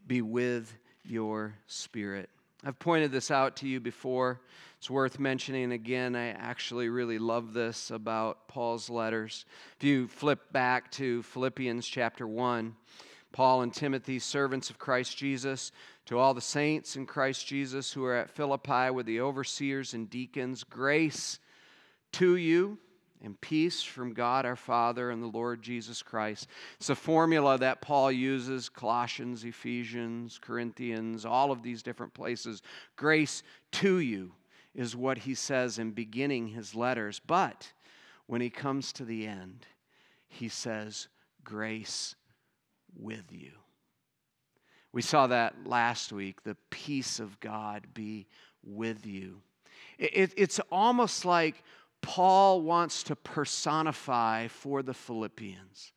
be 0.04 0.22
with 0.22 0.74
your 1.04 1.54
spirit. 1.68 2.28
I've 2.64 2.80
pointed 2.80 3.12
this 3.12 3.30
out 3.30 3.54
to 3.58 3.68
you 3.68 3.78
before. 3.78 4.40
It's 4.80 4.88
worth 4.88 5.18
mentioning 5.18 5.72
again. 5.72 6.16
I 6.16 6.28
actually 6.28 6.88
really 6.88 7.18
love 7.18 7.52
this 7.52 7.90
about 7.90 8.48
Paul's 8.48 8.88
letters. 8.88 9.44
If 9.76 9.84
you 9.84 10.08
flip 10.08 10.54
back 10.54 10.90
to 10.92 11.22
Philippians 11.22 11.86
chapter 11.86 12.26
1, 12.26 12.74
Paul 13.30 13.60
and 13.60 13.74
Timothy, 13.74 14.18
servants 14.18 14.70
of 14.70 14.78
Christ 14.78 15.18
Jesus, 15.18 15.70
to 16.06 16.18
all 16.18 16.32
the 16.32 16.40
saints 16.40 16.96
in 16.96 17.04
Christ 17.04 17.46
Jesus 17.46 17.92
who 17.92 18.06
are 18.06 18.14
at 18.14 18.30
Philippi 18.30 18.88
with 18.88 19.04
the 19.04 19.20
overseers 19.20 19.92
and 19.92 20.08
deacons, 20.08 20.64
grace 20.64 21.40
to 22.12 22.36
you 22.36 22.78
and 23.22 23.38
peace 23.42 23.82
from 23.82 24.14
God 24.14 24.46
our 24.46 24.56
Father 24.56 25.10
and 25.10 25.22
the 25.22 25.26
Lord 25.26 25.60
Jesus 25.60 26.02
Christ. 26.02 26.48
It's 26.78 26.88
a 26.88 26.94
formula 26.94 27.58
that 27.58 27.82
Paul 27.82 28.10
uses 28.10 28.70
Colossians, 28.70 29.44
Ephesians, 29.44 30.38
Corinthians, 30.40 31.26
all 31.26 31.52
of 31.52 31.62
these 31.62 31.82
different 31.82 32.14
places. 32.14 32.62
Grace 32.96 33.42
to 33.72 33.98
you 33.98 34.32
is 34.74 34.94
what 34.94 35.18
he 35.18 35.34
says 35.34 35.78
in 35.78 35.90
beginning 35.90 36.48
his 36.48 36.74
letters. 36.74 37.20
But 37.24 37.72
when 38.26 38.40
he 38.40 38.50
comes 38.50 38.92
to 38.94 39.04
the 39.04 39.26
end, 39.26 39.66
he 40.28 40.48
says, 40.48 41.08
Grace 41.42 42.14
with 42.98 43.24
you. 43.30 43.52
We 44.92 45.02
saw 45.02 45.26
that 45.28 45.66
last 45.66 46.12
week 46.12 46.42
the 46.42 46.56
peace 46.70 47.20
of 47.20 47.38
God 47.40 47.86
be 47.94 48.26
with 48.64 49.06
you. 49.06 49.42
It, 49.98 50.32
it's 50.36 50.60
almost 50.70 51.24
like 51.24 51.62
Paul 52.02 52.62
wants 52.62 53.02
to 53.04 53.16
personify 53.16 54.48
for 54.48 54.82
the 54.82 54.94
Philippians. 54.94 55.92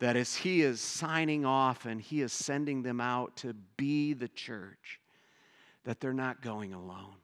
That 0.00 0.16
as 0.16 0.34
he 0.34 0.62
is 0.62 0.80
signing 0.80 1.44
off 1.44 1.86
and 1.86 2.00
he 2.00 2.20
is 2.20 2.32
sending 2.32 2.82
them 2.82 3.00
out 3.00 3.36
to 3.38 3.54
be 3.76 4.12
the 4.12 4.28
church, 4.28 5.00
that 5.84 6.00
they're 6.00 6.12
not 6.12 6.42
going 6.42 6.74
alone. 6.74 7.14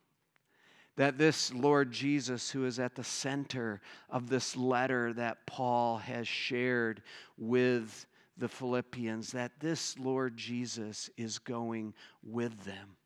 That 1.01 1.17
this 1.17 1.51
Lord 1.55 1.91
Jesus, 1.93 2.51
who 2.51 2.67
is 2.67 2.79
at 2.79 2.95
the 2.95 3.03
center 3.03 3.81
of 4.11 4.29
this 4.29 4.55
letter 4.55 5.15
that 5.15 5.47
Paul 5.47 5.97
has 5.97 6.29
shared 6.29 7.01
with 7.39 8.05
the 8.37 8.49
Philippians, 8.49 9.33
that 9.33 9.53
this 9.61 9.99
Lord 9.99 10.37
Jesus 10.37 11.09
is 11.17 11.39
going 11.39 11.95
with 12.23 12.65
them. 12.65 12.97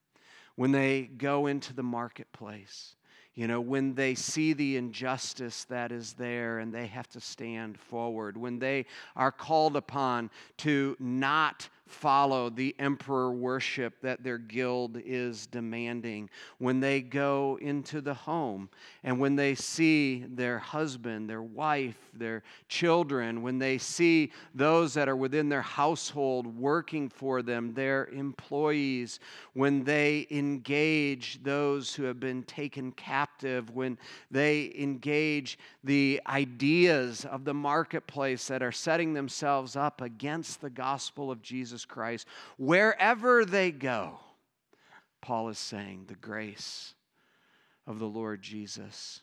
When 0.57 0.73
they 0.73 1.03
go 1.03 1.47
into 1.47 1.73
the 1.73 1.85
marketplace, 1.85 2.97
you 3.37 3.47
know, 3.47 3.61
when 3.61 3.95
they 3.95 4.17
see 4.17 4.55
the 4.55 4.77
injustice 4.77 5.63
that 5.67 5.93
is 5.93 6.15
there 6.15 6.59
and 6.59 6.75
they 6.75 6.89
have 6.89 7.09
to 7.11 7.21
stand 7.21 7.79
forward, 7.79 8.37
when 8.37 8.59
they 8.59 8.87
are 9.15 9.31
called 9.31 9.77
upon 9.77 10.31
to 10.57 10.97
not 10.99 11.69
follow 11.95 12.51
the 12.51 12.75
emperor 12.79 13.33
worship 13.33 13.95
that 14.03 14.23
their 14.23 14.39
guild 14.39 15.01
is 15.05 15.47
demanding, 15.47 16.29
when 16.59 16.81
they 16.81 17.01
go 17.01 17.59
into 17.63 18.01
the 18.01 18.13
home 18.13 18.69
and 19.05 19.19
when 19.19 19.37
they 19.37 19.55
see 19.55 20.25
their 20.29 20.59
husband, 20.59 21.31
their 21.31 21.43
wife, 21.43 21.97
their 22.13 22.43
children, 22.69 23.43
when 23.43 23.59
they 23.59 23.79
see 23.79 24.33
those 24.55 24.93
that 24.95 25.09
are 25.09 25.17
within 25.17 25.49
their 25.49 25.63
household 25.63 26.47
working 26.59 27.09
for 27.09 27.43
them, 27.43 27.73
their 27.75 28.07
employees, 28.07 29.21
when 29.53 29.85
they 29.85 30.27
engage 30.31 31.39
those 31.43 31.95
who 31.95 32.03
have 32.03 32.19
been 32.19 32.43
taken 32.43 32.91
captive, 32.93 33.71
when 33.71 33.97
they 34.31 34.73
engage 34.77 35.59
the 35.85 36.21
ideas 36.27 37.25
of 37.27 37.45
the 37.45 37.55
marketplace 37.55 38.49
that 38.49 38.63
are 38.63 38.73
setting 38.73 39.15
themselves 39.15 39.77
up 39.77 40.01
against 40.01 40.61
the 40.61 40.71
gospel 40.71 41.31
of 41.31 41.41
Christ, 41.85 42.27
wherever 42.59 43.45
they 43.45 43.71
go, 43.71 44.19
Paul 45.21 45.49
is 45.49 45.59
saying, 45.59 46.05
the 46.07 46.15
grace 46.15 46.95
of 47.87 47.99
the 47.99 48.07
Lord 48.07 48.43
Jesus 48.43 49.23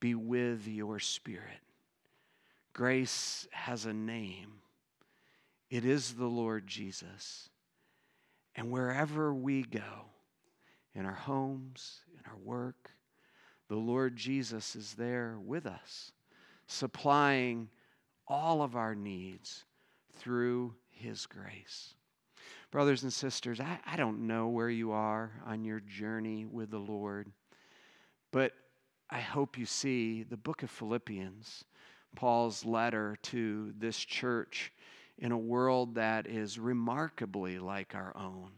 be 0.00 0.14
with 0.14 0.66
your 0.66 0.98
spirit. 0.98 1.60
Grace 2.72 3.46
has 3.52 3.86
a 3.86 3.92
name, 3.92 4.60
it 5.70 5.84
is 5.84 6.14
the 6.14 6.26
Lord 6.26 6.66
Jesus. 6.66 7.48
And 8.56 8.70
wherever 8.70 9.34
we 9.34 9.62
go, 9.62 10.06
in 10.94 11.06
our 11.06 11.12
homes, 11.12 12.00
in 12.12 12.20
our 12.30 12.38
work, 12.38 12.90
the 13.68 13.76
Lord 13.76 14.16
Jesus 14.16 14.76
is 14.76 14.94
there 14.94 15.36
with 15.44 15.66
us, 15.66 16.12
supplying 16.66 17.68
all 18.28 18.62
of 18.62 18.76
our 18.76 18.94
needs 18.94 19.64
through 20.16 20.74
his 20.94 21.26
grace. 21.26 21.94
Brothers 22.70 23.02
and 23.02 23.12
sisters, 23.12 23.60
I, 23.60 23.78
I 23.86 23.96
don't 23.96 24.26
know 24.26 24.48
where 24.48 24.70
you 24.70 24.92
are 24.92 25.30
on 25.46 25.64
your 25.64 25.80
journey 25.80 26.44
with 26.44 26.70
the 26.70 26.78
Lord, 26.78 27.30
but 28.32 28.52
I 29.10 29.20
hope 29.20 29.58
you 29.58 29.66
see 29.66 30.22
the 30.22 30.36
book 30.36 30.62
of 30.62 30.70
Philippians, 30.70 31.64
Paul's 32.16 32.64
letter 32.64 33.16
to 33.22 33.72
this 33.78 33.98
church 33.98 34.72
in 35.18 35.30
a 35.30 35.38
world 35.38 35.94
that 35.94 36.26
is 36.26 36.58
remarkably 36.58 37.58
like 37.58 37.94
our 37.94 38.16
own. 38.16 38.50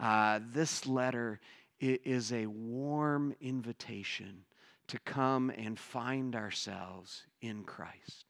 Uh, 0.00 0.40
this 0.52 0.86
letter 0.86 1.40
is 1.80 2.32
a 2.32 2.46
warm 2.46 3.34
invitation 3.40 4.44
to 4.88 4.98
come 5.00 5.50
and 5.50 5.78
find 5.78 6.34
ourselves 6.34 7.24
in 7.40 7.62
Christ, 7.62 8.24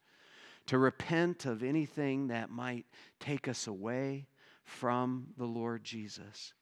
to 0.68 0.78
repent 0.78 1.46
of 1.46 1.62
anything 1.62 2.28
that 2.28 2.50
might 2.50 2.86
take 3.18 3.48
us 3.48 3.66
away 3.66 4.26
from 4.64 5.28
the 5.36 5.46
Lord 5.46 5.82
Jesus, 5.82 6.52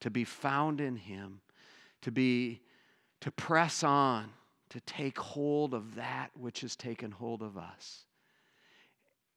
to 0.00 0.10
be 0.10 0.24
found 0.24 0.80
in 0.80 0.96
Him, 0.96 1.40
to 2.00 2.10
be 2.10 2.62
to 3.20 3.30
press 3.30 3.84
on, 3.84 4.30
to 4.70 4.80
take 4.80 5.18
hold 5.18 5.74
of 5.74 5.94
that 5.96 6.30
which 6.34 6.62
has 6.62 6.74
taken 6.74 7.10
hold 7.10 7.42
of 7.42 7.58
us 7.58 8.06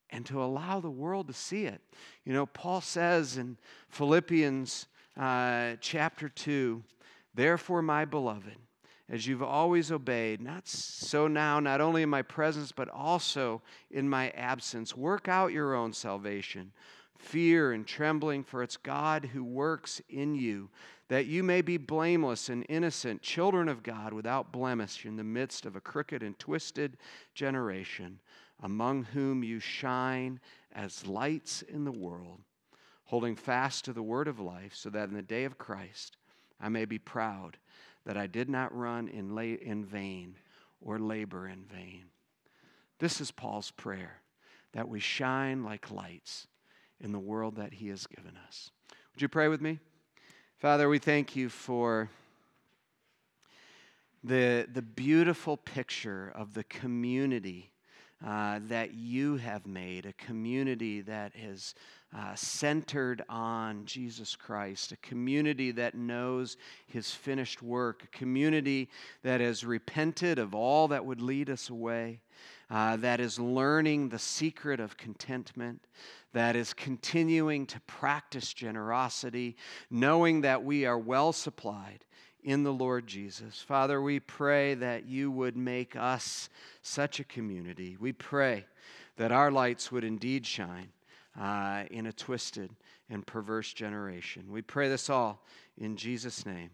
and 0.10 0.26
to 0.28 0.42
allow 0.42 0.80
the 0.80 0.90
world 0.90 1.28
to 1.28 1.34
see 1.34 1.66
it. 1.66 1.82
You 2.24 2.32
know, 2.32 2.46
Paul 2.46 2.80
says 2.80 3.38
in 3.38 3.58
Philippians 3.90 4.86
uh, 5.20 5.74
chapter 5.82 6.30
2, 6.30 6.82
therefore, 7.34 7.82
my 7.82 8.06
beloved, 8.06 8.56
as 9.10 9.28
you've 9.28 9.44
always 9.44 9.92
obeyed, 9.92 10.42
not 10.42 10.68
so 10.68 11.28
now, 11.28 11.60
not 11.60 11.82
only 11.82 12.04
in 12.04 12.10
my 12.10 12.22
presence, 12.22 12.72
but 12.72 12.90
also 12.90 13.62
in 13.92 14.08
my 14.08 14.30
absence, 14.32 14.96
work 14.96 15.28
out 15.28 15.52
your 15.52 15.76
own 15.76 15.92
salvation, 15.92 16.72
fear 17.18 17.74
and 17.74 17.86
trembling, 17.86 18.44
for 18.44 18.64
it's 18.64 18.78
God 18.78 19.26
who 19.26 19.44
works 19.44 20.02
in 20.10 20.36
you, 20.36 20.70
that 21.10 21.26
you 21.26 21.44
may 21.44 21.62
be 21.62 21.78
blameless 21.78 22.50
and 22.50 22.66
innocent, 22.70 23.22
children 23.22 23.68
of 23.68 23.84
God, 23.84 24.14
without 24.14 24.54
blemish, 24.54 25.06
in 25.06 25.18
the 25.18 25.24
midst 25.24 25.66
of 25.66 25.76
a 25.76 25.82
crooked 25.82 26.24
and 26.24 26.38
twisted 26.40 26.98
generation 27.36 28.20
among 28.62 29.04
whom 29.04 29.44
you 29.44 29.60
shine 29.60 30.40
as 30.74 31.06
lights 31.06 31.62
in 31.64 31.84
the 31.84 31.92
world, 31.92 32.40
holding 33.06 33.36
fast 33.36 33.86
to 33.86 33.94
the 33.94 34.02
word 34.02 34.28
of 34.30 34.40
life, 34.40 34.74
so 34.74 34.90
that 34.90 35.10
in 35.10 35.14
the 35.14 35.22
day 35.22 35.44
of 35.44 35.58
Christ 35.58 36.16
I 36.62 36.70
may 36.70 36.86
be 36.86 36.98
proud 36.98 37.58
that 38.06 38.18
I 38.18 38.28
did 38.28 38.50
not 38.50 38.76
run 38.76 39.08
in, 39.08 39.36
la- 39.36 39.42
in 39.42 39.86
vain 39.86 40.36
or 40.82 41.00
labor 41.00 41.48
in 41.48 41.64
vain. 41.66 42.06
This 43.00 43.22
is 43.22 43.32
Paul's 43.32 43.72
prayer 43.72 44.22
that 44.74 44.88
we 44.88 45.00
shine 45.00 45.64
like 45.64 45.92
lights 45.92 46.48
in 47.00 47.12
the 47.12 47.20
world 47.20 47.56
that 47.58 47.74
he 47.74 47.90
has 47.90 48.08
given 48.08 48.38
us. 48.48 48.72
Would 49.14 49.22
you 49.22 49.28
pray 49.28 49.48
with 49.48 49.62
me? 49.62 49.80
Father, 50.58 50.88
we 50.88 51.00
thank 51.00 51.36
you 51.36 51.50
for 51.50 52.10
the, 54.24 54.68
the 54.72 54.82
beautiful 54.82 55.58
picture 55.58 56.32
of 56.34 56.54
the 56.54 56.64
community 56.64 57.73
uh, 58.26 58.60
that 58.68 58.94
you 58.94 59.36
have 59.38 59.68
made, 59.68 60.06
a 60.06 60.14
community 60.14 61.02
that 61.02 61.34
is 61.36 61.76
uh, 62.16 62.36
centered 62.36 63.24
on 63.28 63.86
Jesus 63.86 64.36
Christ, 64.36 64.92
a 64.92 64.98
community 64.98 65.72
that 65.72 65.96
knows 65.96 66.58
his 66.88 67.12
finished 67.12 67.62
work, 67.62 68.04
a 68.04 68.18
community 68.18 68.90
that 69.24 69.42
has 69.42 69.66
repented 69.66 70.40
of 70.40 70.56
all 70.56 70.88
that 70.90 71.06
would 71.06 71.22
lead 71.22 71.50
us 71.50 71.70
away, 71.70 72.22
uh, 72.70 72.96
that 72.98 73.20
is 73.20 73.40
learning 73.40 74.10
the 74.10 74.20
secret 74.20 74.80
of 74.80 74.96
contentment, 74.96 75.86
that 76.34 76.56
is 76.56 76.74
continuing 76.74 77.66
to 77.66 77.80
practice 77.82 78.54
generosity, 78.54 79.58
knowing 79.90 80.42
that 80.42 80.64
we 80.64 80.86
are 80.86 81.00
well 81.00 81.34
supplied 81.34 82.06
in 82.44 82.64
the 82.64 82.74
Lord 82.74 83.08
Jesus. 83.08 83.62
Father, 83.62 84.02
we 84.02 84.20
pray 84.20 84.74
that 84.76 85.06
you 85.06 85.32
would 85.32 85.56
make 85.56 85.96
us 85.96 86.50
such 86.82 87.20
a 87.20 87.24
community. 87.24 87.98
We 88.00 88.12
pray 88.12 88.66
that 89.18 89.32
our 89.32 89.52
lights 89.52 89.92
would 89.92 90.04
indeed 90.04 90.46
shine 90.46 90.90
uh, 91.40 91.84
in 91.92 92.08
a 92.08 92.14
twisted 92.14 92.72
and 93.10 93.26
perverse 93.26 93.74
generation. 93.74 94.46
We 94.50 94.62
pray 94.62 94.90
this 94.90 95.10
all 95.10 95.44
in 95.78 95.96
Jesus' 95.96 96.46
name. 96.46 96.72